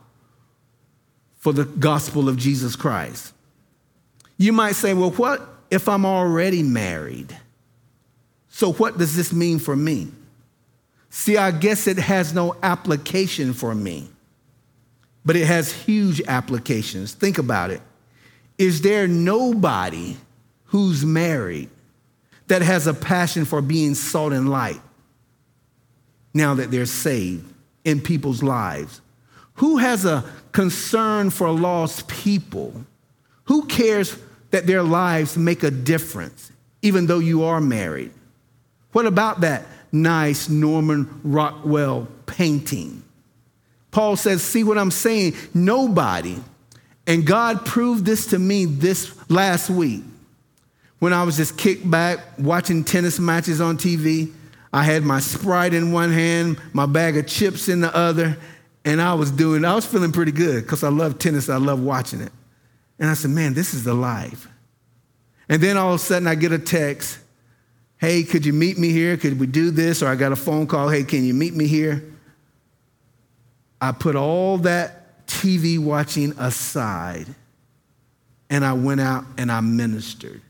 [1.38, 3.34] for the gospel of Jesus Christ.
[4.38, 7.36] You might say, well, what if I'm already married?
[8.50, 10.10] So, what does this mean for me?
[11.10, 14.08] See, I guess it has no application for me,
[15.26, 17.16] but it has huge applications.
[17.16, 17.82] Think about it.
[18.56, 20.16] Is there nobody
[20.66, 21.72] who's married
[22.50, 24.82] that has a passion for being salt and light
[26.34, 27.52] now that they're saved
[27.84, 29.02] in people's lives?
[29.56, 32.86] Who has a concern for lost people?
[33.46, 34.18] Who cares
[34.52, 38.12] that their lives make a difference, even though you are married?
[38.92, 43.04] What about that nice Norman Rockwell painting.
[43.92, 45.36] Paul says, See what I'm saying?
[45.54, 46.38] Nobody.
[47.08, 50.04] And God proved this to me this last week
[51.00, 54.34] when I was just kicked back watching tennis matches on TV.
[54.72, 58.38] I had my Sprite in one hand, my bag of chips in the other,
[58.86, 61.82] and I was doing, I was feeling pretty good because I love tennis, I love
[61.82, 62.32] watching it.
[63.00, 64.48] And I said, Man, this is the life.
[65.48, 67.20] And then all of a sudden I get a text
[68.00, 69.18] Hey, could you meet me here?
[69.18, 70.02] Could we do this?
[70.02, 70.88] Or I got a phone call.
[70.88, 72.02] Hey, can you meet me here?
[73.82, 77.28] I put all that TV watching aside
[78.50, 80.42] and I went out and I ministered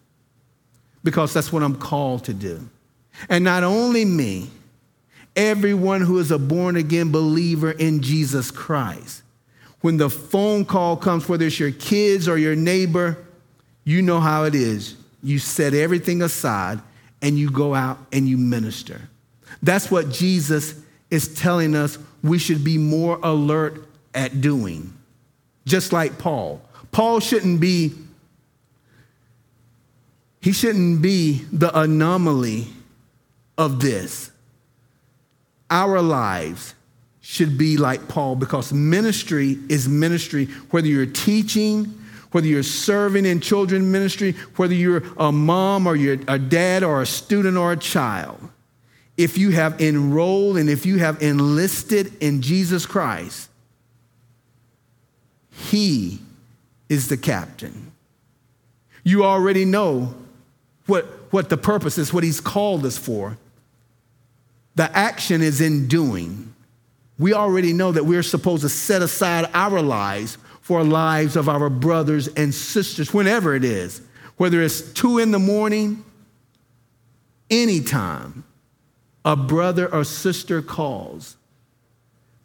[1.04, 2.68] because that's what I'm called to do.
[3.28, 4.50] And not only me,
[5.36, 9.24] everyone who is a born again believer in Jesus Christ.
[9.82, 13.18] When the phone call comes, whether it's your kids or your neighbor,
[13.86, 14.96] you know how it is.
[15.24, 16.80] You set everything aside
[17.22, 19.10] and you go out and you minister.
[19.64, 20.76] That's what Jesus
[21.10, 24.94] is telling us we should be more alert at doing.
[25.66, 26.62] Just like Paul.
[26.92, 27.94] Paul shouldn't be
[30.42, 32.68] he shouldn't be the anomaly
[33.58, 34.32] of this.
[35.70, 36.74] Our lives
[37.20, 41.94] should be like Paul because ministry is ministry whether you're teaching
[42.32, 47.02] whether you're serving in children ministry, whether you're a mom or you're a dad or
[47.02, 48.40] a student or a child,
[49.18, 53.50] if you have enrolled and if you have enlisted in Jesus Christ,
[55.52, 56.20] He
[56.88, 57.92] is the captain.
[59.04, 60.14] You already know
[60.90, 63.38] what, what the purpose is, what He's called us for.
[64.76, 66.54] The action is in doing.
[67.18, 71.70] We already know that we're supposed to set aside our lives for lives of our
[71.70, 74.02] brothers and sisters, whenever it is,
[74.38, 76.06] whether it's two in the morning,
[77.50, 78.44] anytime
[79.26, 81.36] a brother or sister calls,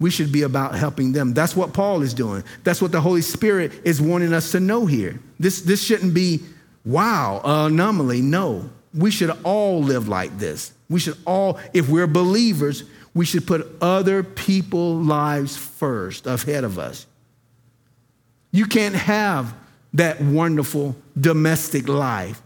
[0.00, 1.34] we should be about helping them.
[1.34, 2.42] That's what Paul is doing.
[2.64, 5.20] That's what the Holy Spirit is wanting us to know here.
[5.38, 6.40] This, this shouldn't be,
[6.84, 8.20] wow, uh, anomaly.
[8.20, 10.72] No, we should all live like this.
[10.88, 16.78] We should all, if we're believers, we should put other people's lives first ahead of
[16.78, 17.06] us.
[18.50, 19.54] You can't have
[19.94, 22.42] that wonderful domestic life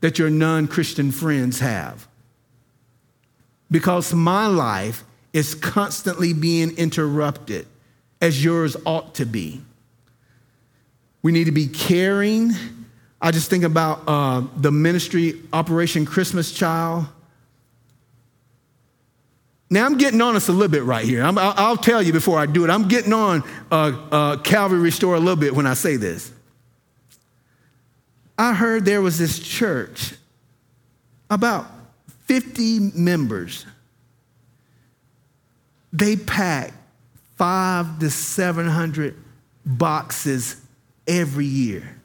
[0.00, 2.06] that your non Christian friends have.
[3.70, 7.66] Because my life is constantly being interrupted,
[8.20, 9.60] as yours ought to be.
[11.22, 12.52] We need to be caring.
[13.20, 17.06] I just think about uh, the ministry Operation Christmas Child.
[19.68, 21.24] Now, I'm getting on us a little bit right here.
[21.24, 22.70] i will tell you before I do it.
[22.70, 26.30] I'm getting on uh, uh, Calvary Restore a little bit when I say this.
[28.38, 30.12] I heard there was this church,
[31.30, 31.66] about
[32.26, 33.64] 50 members.
[35.92, 36.72] They pack
[37.36, 39.16] five to 700
[39.64, 40.60] boxes
[41.08, 41.95] every year.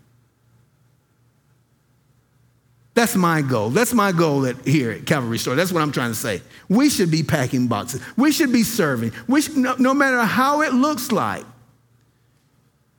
[2.93, 3.69] That's my goal.
[3.69, 5.55] That's my goal at, here at Calvary Restore.
[5.55, 6.41] That's what I'm trying to say.
[6.69, 8.01] We should be packing boxes.
[8.17, 9.13] We should be serving.
[9.27, 11.45] We should, no, no matter how it looks like.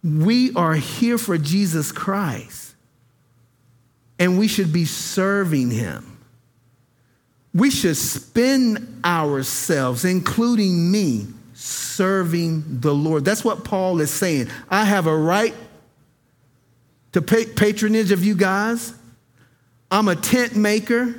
[0.03, 2.75] we are here for Jesus Christ
[4.19, 6.19] and we should be serving him.
[7.55, 13.25] We should spend ourselves, including me, serving the Lord.
[13.25, 14.49] That's what Paul is saying.
[14.71, 15.55] I have a right
[17.13, 18.95] to pay patronage of you guys.
[19.93, 21.15] I'm a tent maker.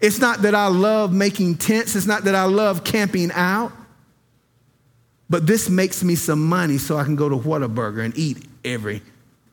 [0.00, 3.70] It's not that I love making tents, it's not that I love camping out.
[5.30, 9.02] But this makes me some money so I can go to Whataburger and eat every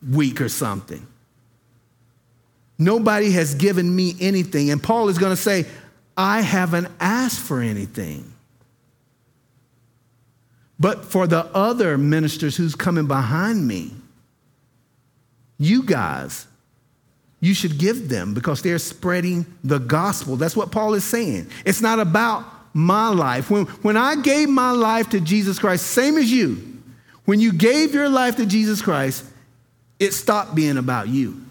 [0.09, 1.05] week or something.
[2.77, 4.69] Nobody has given me anything.
[4.69, 5.65] And Paul is going to say,
[6.15, 8.31] I haven't asked for anything.
[10.79, 13.91] But for the other ministers who's coming behind me,
[15.57, 16.47] you guys,
[17.45, 20.35] you should give them because they're spreading the gospel.
[20.35, 21.49] That's what Paul is saying.
[21.65, 23.49] It's not about my life.
[23.49, 26.81] When, when I gave my life to Jesus Christ, same as you,
[27.25, 29.25] when you gave your life to Jesus Christ,
[29.99, 31.41] it stopped being about you.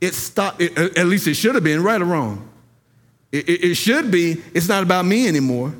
[0.00, 2.48] It stopped, it, at least it should have been, right or wrong.
[3.30, 5.74] It, it, it should be, it's not about me anymore.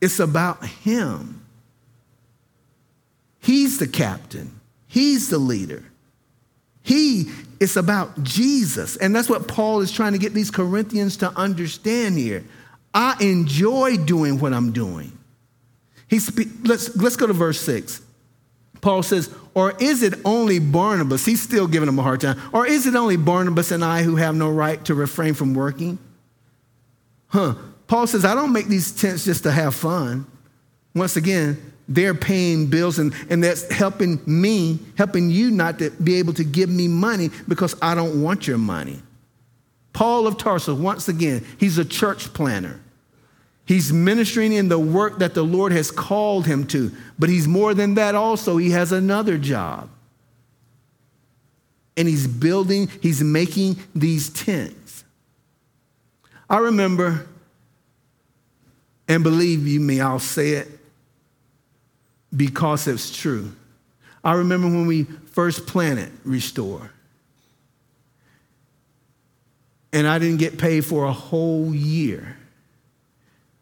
[0.00, 1.44] It's about Him.
[3.38, 5.89] He's the captain, He's the leader.
[6.82, 8.96] He is about Jesus.
[8.96, 12.44] And that's what Paul is trying to get these Corinthians to understand here.
[12.92, 15.16] I enjoy doing what I'm doing.
[16.08, 18.02] He spe- let's, let's go to verse 6.
[18.80, 21.24] Paul says, Or is it only Barnabas?
[21.24, 22.40] He's still giving him a hard time.
[22.52, 25.98] Or is it only Barnabas and I who have no right to refrain from working?
[27.28, 27.54] Huh.
[27.86, 30.26] Paul says, I don't make these tents just to have fun.
[30.94, 36.14] Once again, they're paying bills and, and that's helping me, helping you not to be
[36.14, 39.02] able to give me money because I don't want your money.
[39.92, 42.80] Paul of Tarsus, once again, he's a church planter.
[43.66, 46.92] He's ministering in the work that the Lord has called him to.
[47.18, 48.56] But he's more than that also.
[48.56, 49.90] He has another job.
[51.96, 55.04] And he's building, he's making these tents.
[56.48, 57.26] I remember,
[59.08, 60.79] and believe you me, I'll say it
[62.34, 63.52] because it's true.
[64.22, 66.90] I remember when we first planted Restore
[69.92, 72.36] and I didn't get paid for a whole year.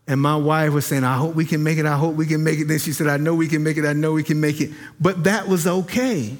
[0.06, 1.86] And my wife was saying, I hope we can make it.
[1.86, 2.64] I hope we can make it.
[2.64, 3.84] Then she said, I know we can make it.
[3.84, 4.70] I know we can make it.
[4.98, 6.34] But that was okay.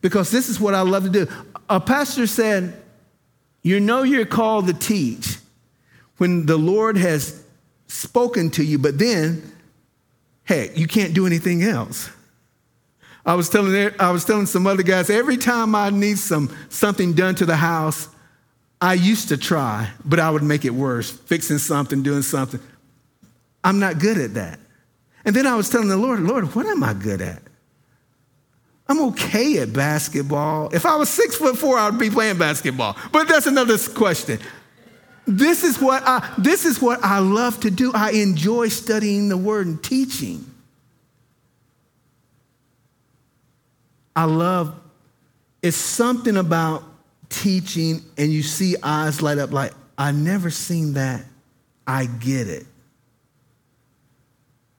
[0.00, 1.26] Because this is what I love to do.
[1.68, 2.74] A pastor said,
[3.62, 5.38] You know you're called to teach
[6.18, 7.42] when the Lord has
[7.88, 9.53] spoken to you, but then,
[10.44, 12.10] hey, you can't do anything else.
[13.26, 17.14] I was telling I was telling some other guys every time I need some something
[17.14, 18.08] done to the house,
[18.80, 22.60] I used to try, but I would make it worse, fixing something, doing something.
[23.62, 24.60] I'm not good at that.
[25.24, 27.42] And then I was telling the Lord, Lord, what am I good at?
[28.86, 30.68] I'm okay at basketball.
[30.74, 32.96] If I was six foot four, I would be playing basketball.
[33.10, 34.38] But that's another question.
[35.26, 37.92] This is what I, this is what I love to do.
[37.94, 40.44] I enjoy studying the word and teaching.
[44.14, 44.78] I love,
[45.62, 46.84] it's something about
[47.30, 51.24] teaching and you see eyes light up like, I never seen that.
[51.86, 52.66] I get it.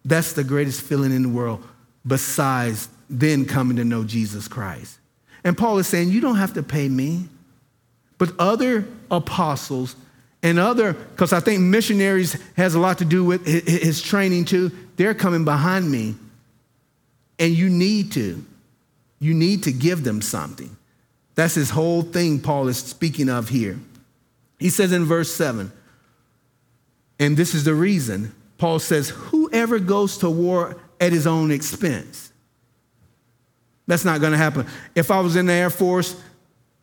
[0.04, 1.64] That's the greatest feeling in the world,
[2.06, 5.00] besides then coming to know Jesus Christ.
[5.44, 7.28] And Paul is saying, You don't have to pay me,
[8.18, 9.96] but other apostles
[10.46, 14.72] and other, because I think missionaries has a lot to do with his training too,
[14.96, 16.14] they're coming behind me.
[17.40, 18.46] And you need to.
[19.18, 20.78] You need to give them something.
[21.34, 23.80] That's his whole thing Paul is speaking of here.
[24.60, 25.72] He says in verse 7,
[27.20, 32.32] and this is the reason Paul says, Whoever goes to war at his own expense.
[33.88, 34.68] That's not going to happen.
[34.94, 36.22] If I was in the Air Force,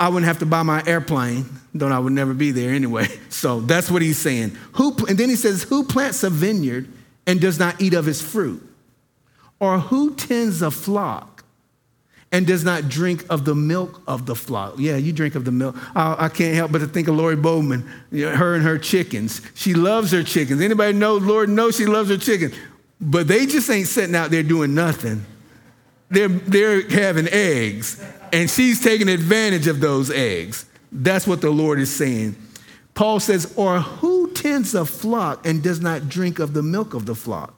[0.03, 3.07] I wouldn't have to buy my airplane, though I would never be there anyway.
[3.32, 4.57] So that's what he's saying.
[4.74, 6.86] Who, and then he says, Who plants a vineyard
[7.26, 8.62] and does not eat of its fruit?
[9.59, 11.44] Or who tends a flock
[12.30, 14.74] and does not drink of the milk of the flock.
[14.78, 15.76] Yeah, you drink of the milk.
[15.96, 17.82] I, I can't help but to think of Lori Bowman,
[18.12, 19.40] her and her chickens.
[19.55, 20.61] She loves her chickens.
[20.61, 22.55] Anybody know, Lord knows she loves her chickens.
[23.00, 25.24] But they just ain't sitting out there doing nothing.
[26.11, 28.00] They're, they're having eggs,
[28.33, 30.64] and she's taking advantage of those eggs.
[30.91, 32.37] That's what the Lord is saying.
[32.95, 37.07] Paul says, Or who tends a flock and does not drink of the milk of
[37.07, 37.55] the flock?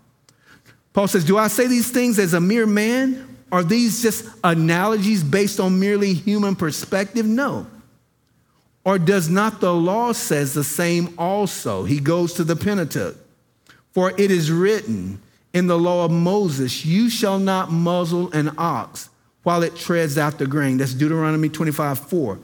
[0.93, 3.37] Paul says, Do I say these things as a mere man?
[3.53, 7.25] Are these just analogies based on merely human perspective?
[7.25, 7.67] No.
[8.85, 11.85] Or does not the law says the same also?
[11.85, 13.17] He goes to the Pentateuch.
[13.93, 15.23] For it is written,
[15.53, 19.09] in the law of Moses, you shall not muzzle an ox
[19.45, 20.79] while it treads out the grain.
[20.79, 22.39] That's Deuteronomy 25 4.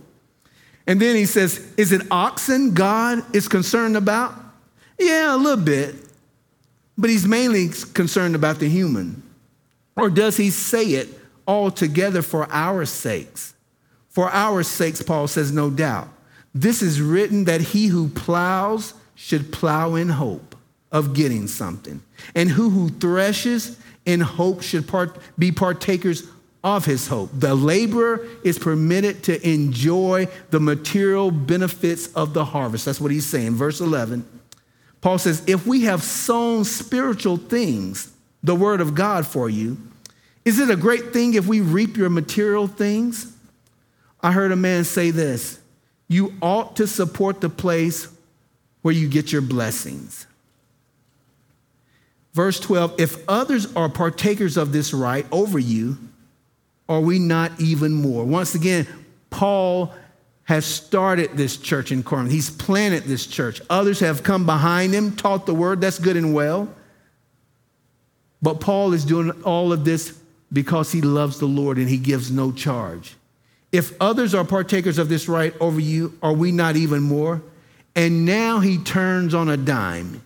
[0.86, 4.34] And then he says, Is it oxen God is concerned about?
[4.98, 5.96] Yeah, a little bit.
[6.96, 9.22] But he's mainly concerned about the human.
[9.96, 11.08] Or does he say it
[11.46, 13.54] altogether for our sakes?
[14.08, 16.08] For our sakes, Paul says, no doubt.
[16.54, 20.56] This is written that he who plows should plow in hope
[20.90, 22.02] of getting something,
[22.34, 26.24] and who who threshes in hope should part, be partakers
[26.62, 27.30] of his hope.
[27.32, 32.84] The laborer is permitted to enjoy the material benefits of the harvest.
[32.84, 33.54] That's what he's saying.
[33.54, 34.26] Verse 11,
[35.00, 39.78] Paul says, If we have sown spiritual things, the word of God for you,
[40.44, 43.32] is it a great thing if we reap your material things?
[44.22, 45.60] I heard a man say this
[46.08, 48.08] you ought to support the place
[48.82, 50.26] where you get your blessings.
[52.32, 55.98] Verse 12, if others are partakers of this right over you,
[56.90, 58.24] are we not even more?
[58.24, 58.86] Once again,
[59.30, 59.94] Paul
[60.42, 62.32] has started this church in Corinth.
[62.32, 63.62] He's planted this church.
[63.70, 65.80] Others have come behind him, taught the word.
[65.80, 66.68] That's good and well.
[68.42, 70.18] But Paul is doing all of this
[70.52, 73.14] because he loves the Lord and he gives no charge.
[73.70, 77.40] If others are partakers of this right over you, are we not even more?
[77.94, 80.24] And now he turns on a dime.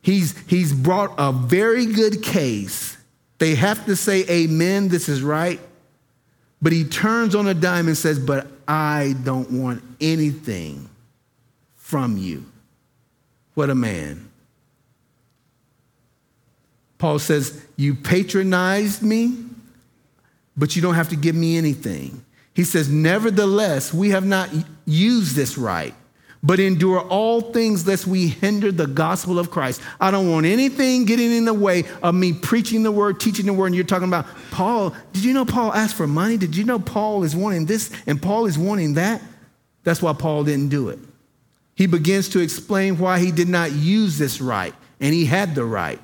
[0.00, 2.96] He's, he's brought a very good case.
[3.36, 5.60] They have to say, Amen, this is right.
[6.62, 10.88] But he turns on a dime and says, But I don't want anything
[11.76, 12.44] from you.
[13.54, 14.30] What a man.
[16.98, 19.36] Paul says, You patronized me,
[20.56, 22.24] but you don't have to give me anything.
[22.54, 24.50] He says, Nevertheless, we have not
[24.84, 25.94] used this right
[26.42, 29.82] but endure all things lest we hinder the gospel of Christ.
[30.00, 33.52] I don't want anything getting in the way of me preaching the word, teaching the
[33.52, 33.66] word.
[33.66, 34.94] And you're talking about Paul.
[35.12, 36.36] Did you know Paul asked for money?
[36.36, 39.22] Did you know Paul is wanting this and Paul is wanting that?
[39.84, 40.98] That's why Paul didn't do it.
[41.74, 45.64] He begins to explain why he did not use this right, and he had the
[45.64, 45.98] right.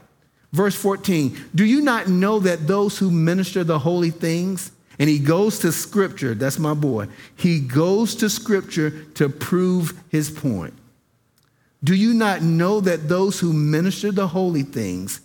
[0.52, 5.18] Verse 14 Do you not know that those who minister the holy things, and he
[5.18, 7.08] goes to scripture, that's my boy.
[7.34, 10.74] He goes to scripture to prove his point.
[11.84, 15.20] Do you not know that those who minister the holy things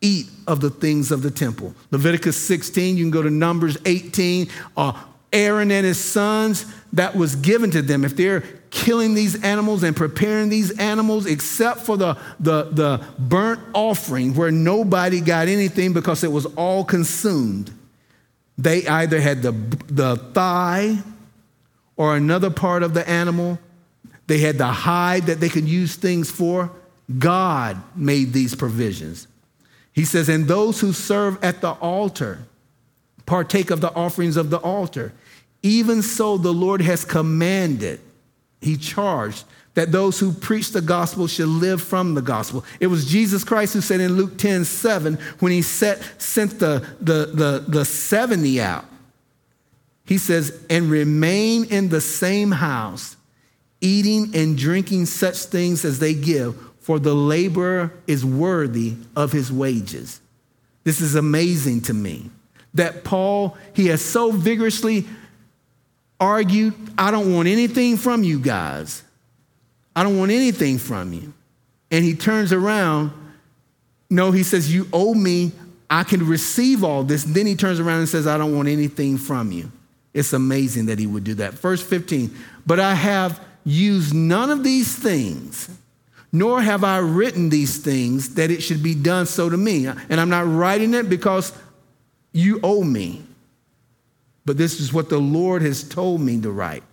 [0.00, 1.74] eat of the things of the temple?
[1.90, 4.48] Leviticus 16, you can go to Numbers 18.
[4.76, 4.92] Uh,
[5.32, 6.64] Aaron and his sons,
[6.94, 8.04] that was given to them.
[8.04, 8.40] If they're
[8.70, 14.50] killing these animals and preparing these animals, except for the, the, the burnt offering where
[14.50, 17.77] nobody got anything because it was all consumed
[18.58, 19.52] they either had the,
[19.86, 20.98] the thigh
[21.96, 23.58] or another part of the animal.
[24.26, 26.70] They had the hide that they could use things for.
[27.18, 29.28] God made these provisions.
[29.92, 32.40] He says, and those who serve at the altar
[33.28, 35.12] partake of the offerings of the altar.
[35.62, 38.00] Even so, the Lord has commanded,
[38.60, 39.44] He charged
[39.74, 42.64] that those who preach the gospel should live from the gospel.
[42.80, 46.86] It was Jesus Christ who said in Luke 10 7, when he set, sent the,
[47.00, 48.84] the, the, the 70 out,
[50.04, 53.16] he says, and remain in the same house,
[53.80, 59.52] eating and drinking such things as they give, for the laborer is worthy of his
[59.52, 60.20] wages.
[60.84, 62.30] This is amazing to me
[62.74, 65.06] that Paul, he has so vigorously
[66.18, 69.02] argued, I don't want anything from you guys.
[69.98, 71.32] I don't want anything from you.
[71.90, 73.10] And he turns around.
[74.08, 75.50] No, he says, You owe me.
[75.90, 77.24] I can receive all this.
[77.24, 79.72] Then he turns around and says, I don't want anything from you.
[80.14, 81.54] It's amazing that he would do that.
[81.54, 82.32] Verse 15,
[82.64, 85.68] but I have used none of these things,
[86.30, 89.86] nor have I written these things that it should be done so to me.
[89.86, 91.52] And I'm not writing it because
[92.32, 93.24] you owe me,
[94.44, 96.84] but this is what the Lord has told me to write.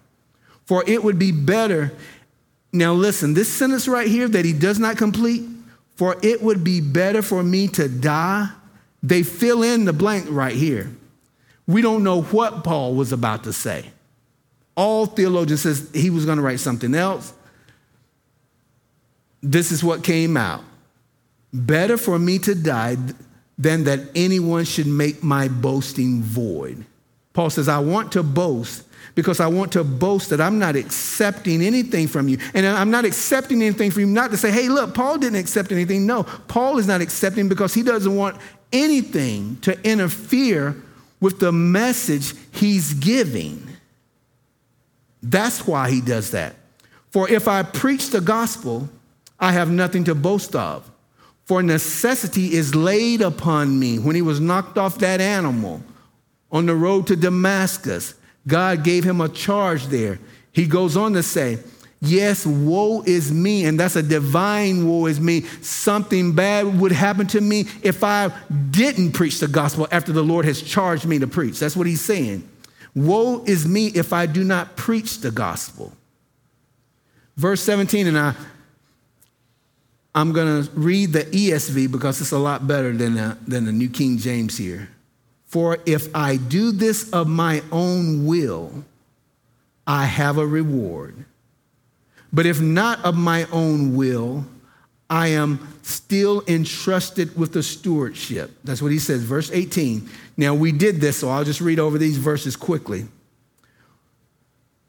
[0.65, 1.91] For it would be better
[2.71, 5.43] now, listen, this sentence right here that he does not complete,
[5.95, 8.49] for it would be better for me to die.
[9.01, 10.91] They fill in the blank right here.
[11.67, 13.91] We don't know what Paul was about to say.
[14.75, 17.33] All theologians says he was going to write something else.
[19.41, 20.63] This is what came out.
[21.53, 22.97] Better for me to die
[23.57, 26.85] than that anyone should make my boasting void.
[27.31, 28.83] Paul says, I want to boast
[29.13, 32.37] because I want to boast that I'm not accepting anything from you.
[32.53, 35.71] And I'm not accepting anything from you, not to say, hey, look, Paul didn't accept
[35.71, 36.05] anything.
[36.05, 38.37] No, Paul is not accepting because he doesn't want
[38.73, 40.75] anything to interfere
[41.19, 43.65] with the message he's giving.
[45.21, 46.55] That's why he does that.
[47.11, 48.89] For if I preach the gospel,
[49.39, 50.89] I have nothing to boast of.
[51.45, 53.99] For necessity is laid upon me.
[53.99, 55.83] When he was knocked off that animal
[56.51, 58.15] on the road to Damascus,
[58.47, 60.19] God gave him a charge there.
[60.51, 61.59] He goes on to say,
[62.01, 65.41] Yes, woe is me, and that's a divine woe is me.
[65.61, 68.31] Something bad would happen to me if I
[68.69, 71.57] didn't preach the gospel after the Lord has charged me to preach.
[71.57, 72.47] That's what he's saying.
[72.93, 75.93] Woe is me if I do not preach the gospel.
[77.37, 78.35] Verse 17, and I,
[80.13, 83.71] I'm going to read the ESV because it's a lot better than the, than the
[83.71, 84.89] New King James here.
[85.55, 88.83] For if I do this of my own will,
[89.87, 91.23] I have a reward.
[92.33, 94.45] But if not of my own will,
[95.09, 98.51] I am still entrusted with the stewardship.
[98.65, 100.09] That's what he says, verse 18.
[100.35, 103.05] Now, we did this, so I'll just read over these verses quickly.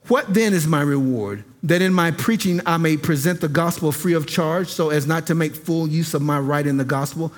[0.09, 1.45] What then is my reward?
[1.63, 5.29] That in my preaching I may present the gospel free of charge, so as not
[5.29, 7.33] to make full use of my right in the gospel?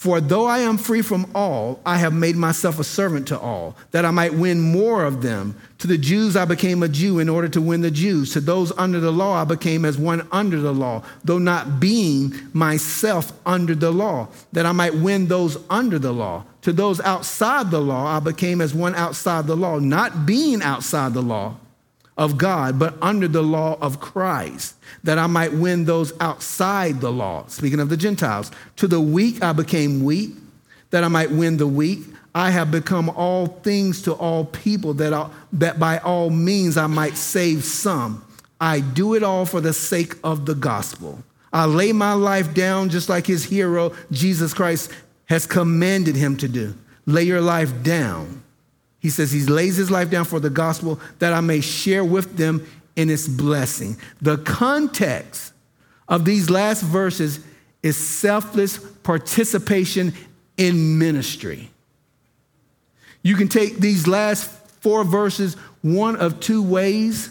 [0.00, 3.76] For though I am free from all, I have made myself a servant to all,
[3.90, 5.60] that I might win more of them.
[5.76, 8.32] To the Jews I became a Jew in order to win the Jews.
[8.32, 12.32] To those under the law I became as one under the law, though not being
[12.54, 16.44] myself under the law, that I might win those under the law.
[16.62, 21.12] To those outside the law I became as one outside the law, not being outside
[21.12, 21.56] the law
[22.20, 27.10] of God, but under the law of Christ, that I might win those outside the
[27.10, 27.46] law.
[27.46, 30.32] Speaking of the Gentiles, to the weak I became weak,
[30.90, 32.00] that I might win the weak.
[32.34, 36.86] I have become all things to all people, that, I, that by all means I
[36.86, 38.22] might save some.
[38.60, 41.24] I do it all for the sake of the gospel.
[41.54, 44.92] I lay my life down just like his hero, Jesus Christ,
[45.24, 46.74] has commanded him to do.
[47.06, 48.42] Lay your life down
[49.00, 52.36] he says he lays his life down for the gospel that I may share with
[52.36, 53.96] them in its blessing.
[54.20, 55.52] The context
[56.08, 57.40] of these last verses
[57.82, 60.12] is selfless participation
[60.56, 61.70] in ministry.
[63.22, 67.30] You can take these last four verses one of two ways.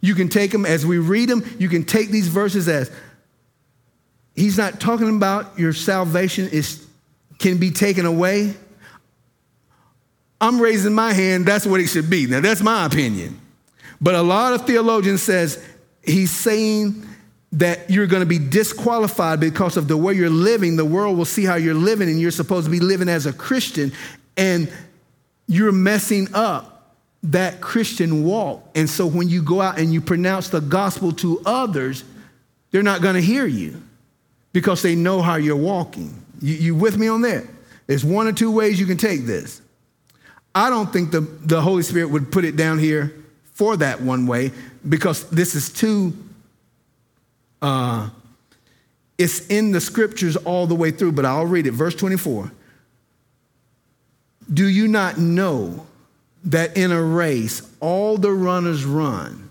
[0.00, 2.90] You can take them as we read them, you can take these verses as
[4.36, 6.86] he's not talking about your salvation is
[7.38, 8.54] can be taken away.
[10.40, 12.26] I'm raising my hand, that's what it should be.
[12.26, 13.40] Now, that's my opinion.
[14.00, 15.62] But a lot of theologians says
[16.02, 17.04] he's saying
[17.52, 20.76] that you're going to be disqualified because of the way you're living.
[20.76, 23.32] The world will see how you're living, and you're supposed to be living as a
[23.32, 23.92] Christian,
[24.36, 24.70] and
[25.46, 28.70] you're messing up that Christian walk.
[28.74, 32.04] And so when you go out and you pronounce the gospel to others,
[32.70, 33.82] they're not going to hear you
[34.52, 36.22] because they know how you're walking.
[36.40, 37.44] You, you with me on that?
[37.86, 39.62] There's one or two ways you can take this.
[40.54, 43.14] I don't think the, the Holy Spirit would put it down here
[43.52, 44.52] for that one way
[44.88, 46.16] because this is too,
[47.60, 48.08] uh,
[49.16, 51.72] it's in the scriptures all the way through, but I'll read it.
[51.72, 52.52] Verse 24.
[54.52, 55.86] Do you not know
[56.44, 59.50] that in a race all the runners run,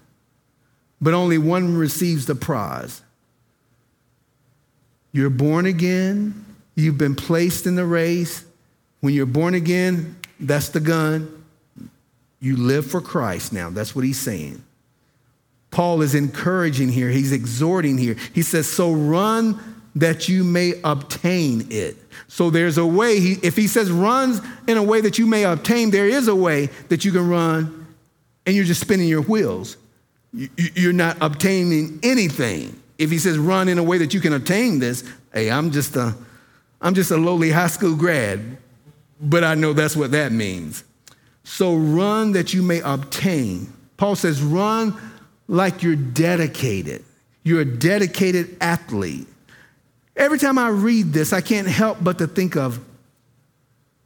[1.00, 3.02] but only one receives the prize?
[5.12, 6.46] You're born again,
[6.76, 8.44] you've been placed in the race.
[9.00, 11.44] When you're born again, that's the gun.
[12.40, 13.70] You live for Christ now.
[13.70, 14.64] That's what he's saying.
[15.72, 18.16] Paul is encouraging here, he's exhorting here.
[18.34, 19.60] He says, So run
[19.96, 21.98] that you may obtain it.
[22.28, 25.44] So there's a way, he, if he says runs in a way that you may
[25.44, 27.88] obtain, there is a way that you can run
[28.46, 29.76] and you're just spinning your wheels.
[30.32, 32.80] You're not obtaining anything.
[33.00, 35.96] If he says run in a way that you can obtain this, hey, I'm just
[35.96, 36.16] a,
[36.80, 38.58] I'm just a lowly high school grad
[39.20, 40.84] but I know that's what that means.
[41.44, 43.72] So run that you may obtain.
[43.96, 45.00] Paul says, run
[45.48, 47.04] like you're dedicated.
[47.44, 49.28] You're a dedicated athlete.
[50.16, 52.80] Every time I read this, I can't help but to think of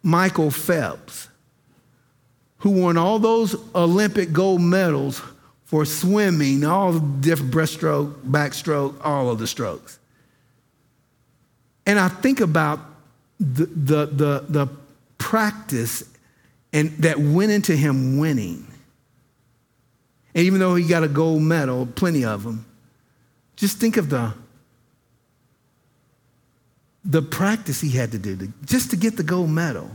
[0.03, 1.29] Michael Phelps,
[2.59, 5.21] who won all those Olympic gold medals
[5.65, 9.99] for swimming, all the different breaststroke, backstroke, all of the strokes.
[11.85, 12.79] And I think about
[13.39, 14.67] the, the, the, the
[15.21, 16.03] practice
[16.73, 18.65] and that went into him winning.
[20.33, 22.65] And even though he got a gold medal, plenty of them,
[23.55, 24.33] just think of the
[27.03, 29.89] the practice he had to do to, just to get the gold medal.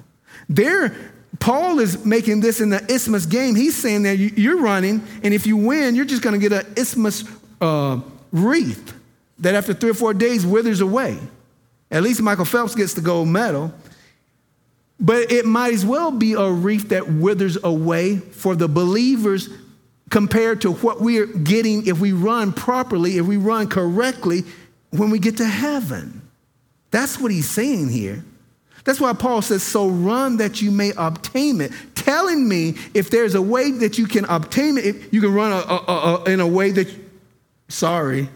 [0.49, 0.95] There,
[1.39, 3.55] Paul is making this in the isthmus game.
[3.55, 6.72] He's saying that you're running, and if you win, you're just going to get an
[6.77, 7.24] isthmus
[7.61, 8.01] uh,
[8.33, 8.93] wreath
[9.39, 11.18] that after three or four days withers away.
[11.91, 13.72] At least Michael Phelps gets the gold medal.
[14.99, 19.51] But it might as well be a reef that withers away for the believers
[20.11, 24.44] compared to what we're getting if we run properly, if we run correctly
[24.90, 26.22] when we get to heaven.
[26.90, 28.24] That's what he's saying here.
[28.84, 31.72] That's why Paul says, So run that you may obtain it.
[31.94, 35.57] Telling me if there's a way that you can obtain it, you can run a,
[35.57, 36.88] a, a, in a way that,
[37.68, 38.28] sorry,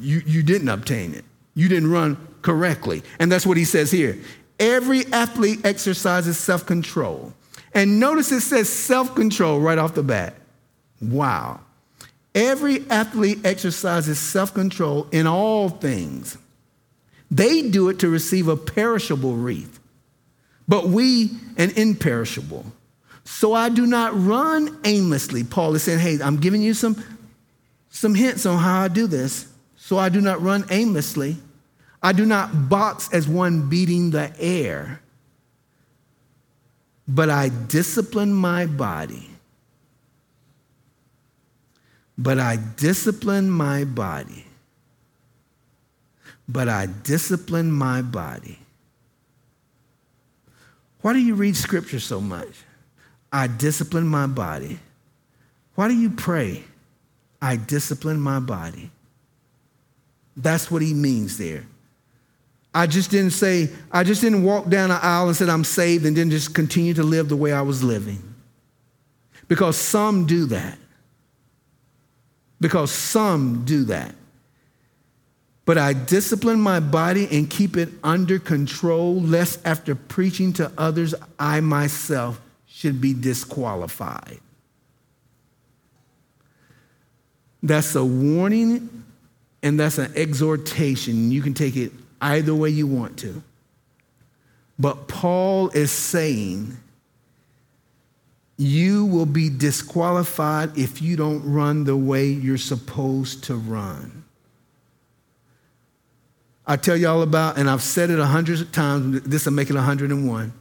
[0.00, 1.24] you, you didn't obtain it.
[1.54, 3.02] You didn't run correctly.
[3.18, 4.18] And that's what he says here.
[4.58, 7.32] Every athlete exercises self control.
[7.74, 10.34] And notice it says self control right off the bat.
[11.00, 11.60] Wow.
[12.34, 16.38] Every athlete exercises self control in all things.
[17.30, 19.80] They do it to receive a perishable wreath,
[20.68, 22.66] but we an imperishable.
[23.24, 25.44] So I do not run aimlessly.
[25.44, 27.02] Paul is saying, hey, I'm giving you some,
[27.88, 29.46] some hints on how I do this.
[29.76, 31.36] So I do not run aimlessly.
[32.02, 35.00] I do not box as one beating the air,
[37.06, 39.28] but I discipline my body.
[42.18, 44.44] But I discipline my body.
[46.48, 48.58] But I discipline my body.
[51.00, 52.48] Why do you read scripture so much?
[53.32, 54.78] I discipline my body.
[55.74, 56.64] Why do you pray?
[57.40, 58.90] I discipline my body.
[60.36, 61.64] That's what he means there.
[62.74, 66.06] I just didn't say, I just didn't walk down the aisle and said, I'm saved
[66.06, 68.22] and then just continue to live the way I was living.
[69.46, 70.78] Because some do that.
[72.60, 74.14] Because some do that.
[75.64, 81.14] But I discipline my body and keep it under control, lest after preaching to others,
[81.38, 84.40] I myself should be disqualified.
[87.62, 89.04] That's a warning
[89.62, 91.30] and that's an exhortation.
[91.30, 91.92] You can take it
[92.22, 93.42] either way you want to.
[94.78, 96.78] But Paul is saying,
[98.56, 104.24] you will be disqualified if you don't run the way you're supposed to run.
[106.66, 109.74] I tell y'all about, and I've said it a hundred times, this will make it
[109.74, 110.52] 101.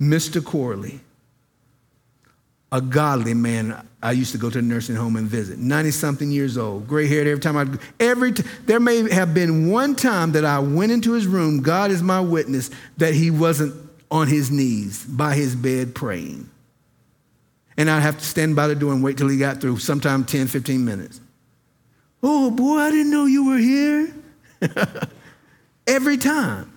[0.00, 0.44] Mr.
[0.44, 1.00] Corley
[2.70, 3.86] a godly man.
[4.02, 5.58] I used to go to the nursing home and visit.
[5.58, 7.66] 90 something years old, gray haired every time I,
[8.02, 11.90] every, t- there may have been one time that I went into his room, God
[11.90, 13.74] is my witness, that he wasn't
[14.10, 16.48] on his knees by his bed praying.
[17.76, 20.24] And I'd have to stand by the door and wait till he got through, sometime
[20.24, 21.20] 10, 15 minutes.
[22.22, 24.14] Oh boy, I didn't know you were here.
[25.88, 26.72] every time.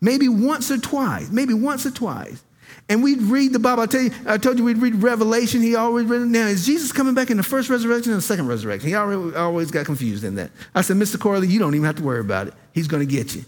[0.00, 2.42] Maybe once or twice, maybe once or twice.
[2.88, 3.82] And we'd read the Bible.
[3.82, 5.62] I tell you, I told you we'd read Revelation.
[5.62, 6.26] He always read it.
[6.26, 8.88] Now, is Jesus coming back in the first resurrection or the second resurrection?
[8.88, 10.50] He always, always got confused in that.
[10.74, 11.18] I said, Mr.
[11.18, 12.54] Corley, you don't even have to worry about it.
[12.72, 13.44] He's going to get you.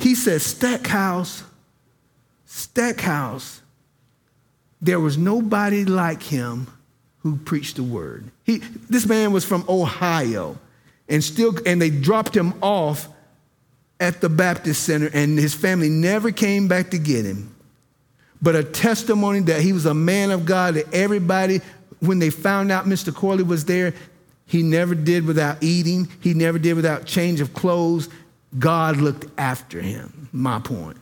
[0.00, 1.44] He says, Stackhouse,
[2.44, 3.60] Stackhouse,
[4.80, 6.66] there was nobody like him
[7.20, 8.32] who preached the word.
[8.42, 8.58] He,
[8.90, 10.58] this man was from Ohio,
[11.08, 13.08] and still, and they dropped him off
[14.00, 17.51] at the Baptist Center, and his family never came back to get him
[18.42, 21.60] but a testimony that he was a man of God, that everybody,
[22.00, 23.14] when they found out Mr.
[23.14, 23.94] Corley was there,
[24.46, 28.08] he never did without eating, he never did without change of clothes.
[28.58, 30.96] God looked after him, my point.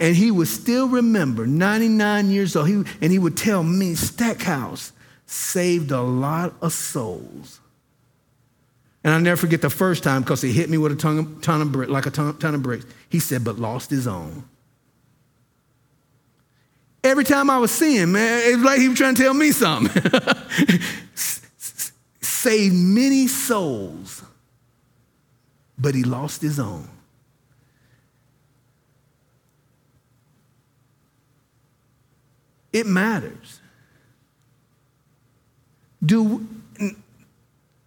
[0.00, 4.92] And he would still remember, 99 years old, he, and he would tell me, Stackhouse
[5.26, 7.60] saved a lot of souls.
[9.04, 11.40] And I'll never forget the first time because he hit me with a ton of,
[11.40, 12.84] ton of like a ton, ton of bricks.
[13.08, 14.44] He said, but lost his own.
[17.04, 19.52] Every time I was seeing, man, it was like he was trying to tell me
[19.52, 20.02] something.
[22.20, 24.22] Saved many souls,
[25.78, 26.88] but he lost his own.
[32.72, 33.60] It matters.
[36.04, 36.46] Do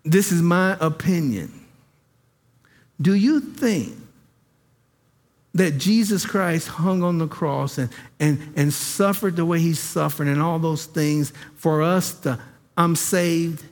[0.04, 1.66] this is my opinion.
[3.00, 4.01] Do you think
[5.54, 7.90] that Jesus Christ hung on the cross and,
[8.20, 12.40] and, and suffered the way he suffered and all those things for us to,
[12.78, 13.64] I'm saved,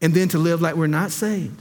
[0.00, 1.60] and then to live like we're not saved.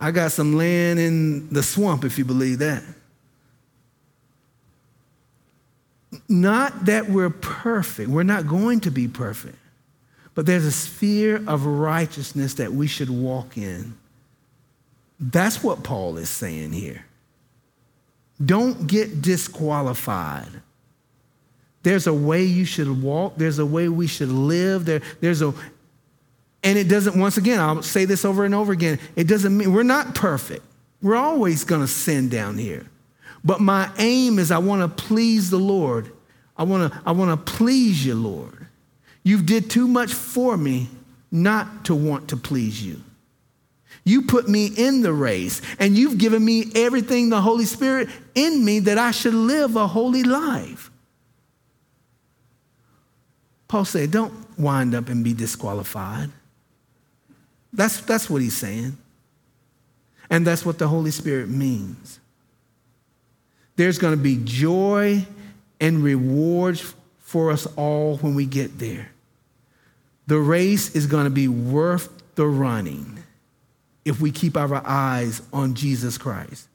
[0.00, 2.82] I got some land in the swamp, if you believe that.
[6.28, 9.56] Not that we're perfect, we're not going to be perfect,
[10.34, 13.94] but there's a sphere of righteousness that we should walk in.
[15.18, 17.04] That's what Paul is saying here.
[18.44, 20.48] Don't get disqualified.
[21.82, 24.84] There's a way you should walk, there's a way we should live.
[24.84, 25.54] There, there's a
[26.64, 29.00] and it doesn't, once again, I'll say this over and over again.
[29.16, 30.64] It doesn't mean we're not perfect.
[31.00, 32.86] We're always going to sin down here.
[33.44, 36.12] But my aim is I want to please the Lord.
[36.56, 38.66] I want to I want to please you, Lord.
[39.24, 40.88] You've did too much for me
[41.30, 43.00] not to want to please you.
[44.04, 48.64] You put me in the race, and you've given me everything, the Holy Spirit in
[48.64, 50.90] me, that I should live a holy life.
[53.68, 56.30] Paul said, Don't wind up and be disqualified.
[57.72, 58.98] That's, that's what he's saying.
[60.28, 62.18] And that's what the Holy Spirit means.
[63.76, 65.26] There's going to be joy
[65.80, 69.10] and rewards for us all when we get there.
[70.26, 73.22] The race is going to be worth the running
[74.04, 76.68] if we keep our eyes on Jesus Christ.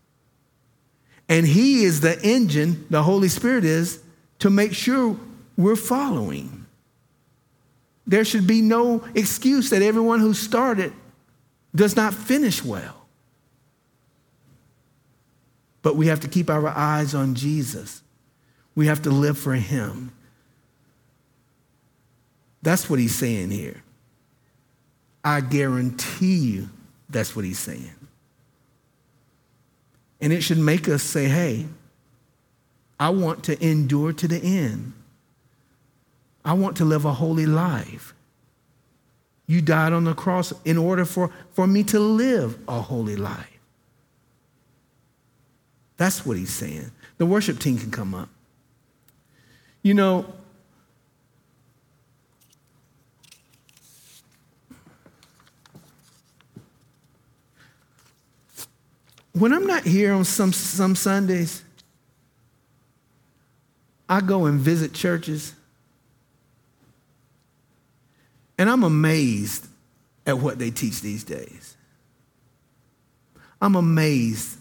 [1.30, 4.02] And He is the engine, the Holy Spirit is,
[4.40, 5.18] to make sure
[5.56, 6.66] we're following.
[8.06, 10.94] There should be no excuse that everyone who started
[11.76, 13.07] does not finish well.
[15.82, 18.02] But we have to keep our eyes on Jesus.
[18.76, 20.12] We have to live for Him.
[22.62, 23.84] That's what He's saying here.
[25.28, 26.70] I guarantee you
[27.10, 27.94] that's what he's saying.
[30.22, 31.66] And it should make us say, hey,
[32.98, 34.94] I want to endure to the end.
[36.46, 38.14] I want to live a holy life.
[39.48, 43.57] You died on the cross in order for, for me to live a holy life.
[45.98, 46.92] That's what he's saying.
[47.18, 48.30] The worship team can come up.
[49.82, 50.26] You know,
[59.34, 61.64] when I'm not here on some, some Sundays,
[64.10, 65.54] I go and visit churches,
[68.58, 69.68] and I'm amazed
[70.26, 71.76] at what they teach these days.
[73.62, 74.57] I'm amazed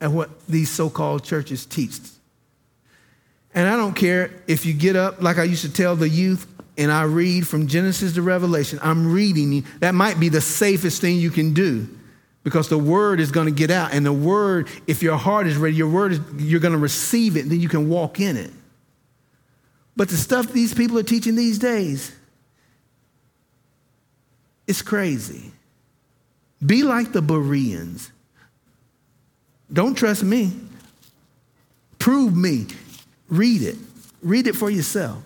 [0.00, 1.98] at what these so called churches teach.
[3.54, 6.46] And I don't care if you get up, like I used to tell the youth,
[6.76, 8.78] and I read from Genesis to Revelation.
[8.82, 9.62] I'm reading you.
[9.80, 11.88] That might be the safest thing you can do
[12.44, 15.56] because the word is going to get out and the word if your heart is
[15.56, 18.38] ready your word is, you're going to receive it and then you can walk in
[18.38, 18.50] it
[19.96, 22.10] but the stuff these people are teaching these days
[24.66, 25.52] it's crazy
[26.64, 28.12] be like the bereans
[29.72, 30.52] don't trust me.
[31.98, 32.66] Prove me.
[33.28, 33.76] Read it.
[34.22, 35.22] Read it for yourself.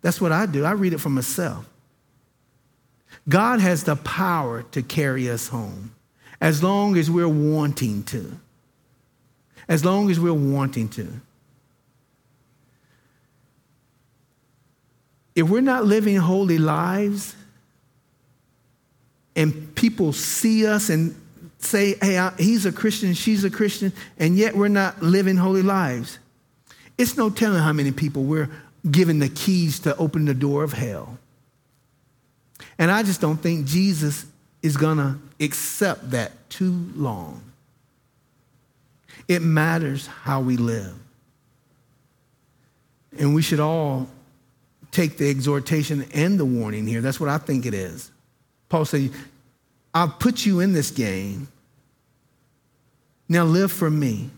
[0.00, 0.64] That's what i do.
[0.64, 1.68] I read it for myself.
[3.28, 5.92] God has the power to carry us home
[6.40, 8.38] as long as we're wanting to.
[9.68, 11.08] As long as we're wanting to.
[15.34, 17.34] If we're not living holy lives
[19.34, 21.20] and people see us and
[21.66, 26.18] say, hey, he's a Christian, she's a Christian, and yet we're not living holy lives,
[26.98, 28.50] it's no telling how many people we're
[28.90, 31.18] giving the keys to open the door of hell.
[32.78, 34.26] And I just don't think Jesus
[34.62, 37.42] is going to accept that too long.
[39.28, 40.94] It matters how we live.
[43.18, 44.08] And we should all
[44.90, 47.00] take the exhortation and the warning here.
[47.00, 48.10] That's what I think it is.
[48.68, 49.10] Paul said,
[49.92, 51.48] I've put you in this game.
[53.28, 54.30] Now live for me.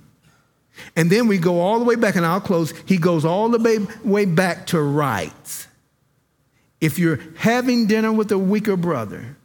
[0.97, 2.73] And then we go all the way back, and I'll close.
[2.87, 5.67] He goes all the way back to rights.
[6.81, 9.37] If you're having dinner with a weaker brother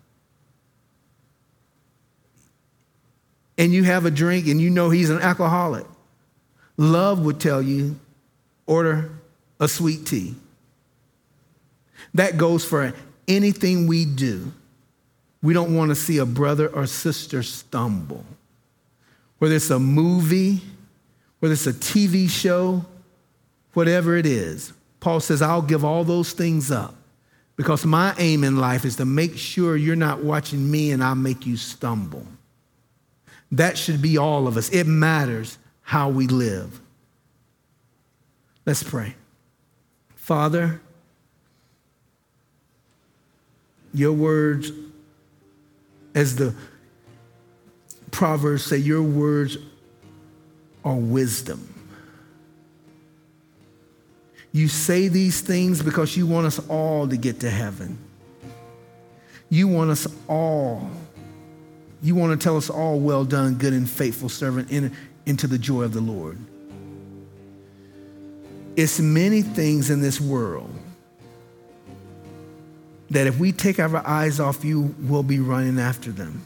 [3.58, 5.86] and you have a drink and you know he's an alcoholic,
[6.78, 8.00] love would tell you
[8.68, 9.10] order
[9.60, 10.36] a sweet tea.
[12.14, 12.94] That goes for
[13.28, 14.52] anything we do.
[15.42, 18.24] We don't want to see a brother or sister stumble.
[19.44, 20.62] Whether it's a movie,
[21.42, 22.86] whether it's a TV show,
[23.74, 24.72] whatever it is.
[25.02, 26.96] Paul says, I'll give all those things up
[27.58, 31.14] because my aim in life is to make sure you're not watching me and I'll
[31.14, 32.26] make you stumble.
[33.52, 34.70] That should be all of us.
[34.70, 36.80] It matters how we live.
[38.66, 39.14] Let's pray.
[40.16, 40.80] Father,
[43.94, 44.72] your words,
[46.16, 46.56] as the
[48.14, 49.58] Proverbs say, your words
[50.86, 51.68] are wisdom.
[54.52, 57.98] You say these things because you want us all to get to heaven.
[59.50, 60.90] You want us all.
[62.04, 64.96] You want to tell us all, well done, good and faithful servant, in,
[65.26, 66.38] into the joy of the Lord.
[68.76, 70.72] It's many things in this world
[73.10, 76.46] that if we take our eyes off you, we'll be running after them.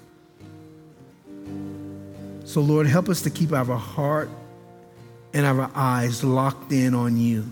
[2.47, 4.29] So, Lord, help us to keep our heart
[5.33, 7.51] and our eyes locked in on you.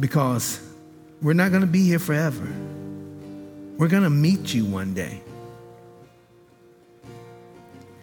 [0.00, 0.58] Because
[1.20, 2.48] we're not going to be here forever.
[3.76, 5.20] We're going to meet you one day.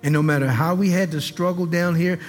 [0.04, 2.20] And no matter how we had to struggle down here,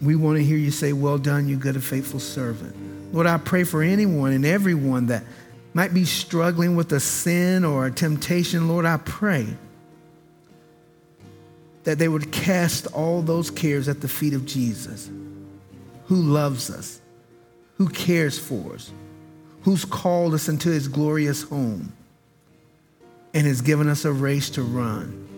[0.00, 3.12] we want to hear you say, Well done, you good and faithful servant.
[3.12, 5.22] Lord, I pray for anyone and everyone that
[5.74, 8.68] might be struggling with a sin or a temptation.
[8.68, 9.48] Lord, I pray
[11.86, 15.08] that they would cast all those cares at the feet of Jesus,
[16.06, 17.00] who loves us,
[17.76, 18.90] who cares for us,
[19.62, 21.92] who's called us into his glorious home,
[23.32, 25.28] and has given us a race to run.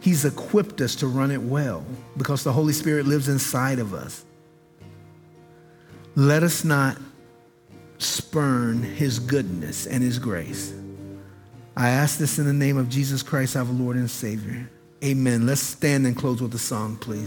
[0.00, 1.82] He's equipped us to run it well
[2.18, 4.22] because the Holy Spirit lives inside of us.
[6.14, 6.98] Let us not
[7.96, 10.74] spurn his goodness and his grace.
[11.78, 14.68] I ask this in the name of Jesus Christ, our Lord and Savior.
[15.04, 15.46] Amen.
[15.46, 17.16] Let's stand and close with a song, please.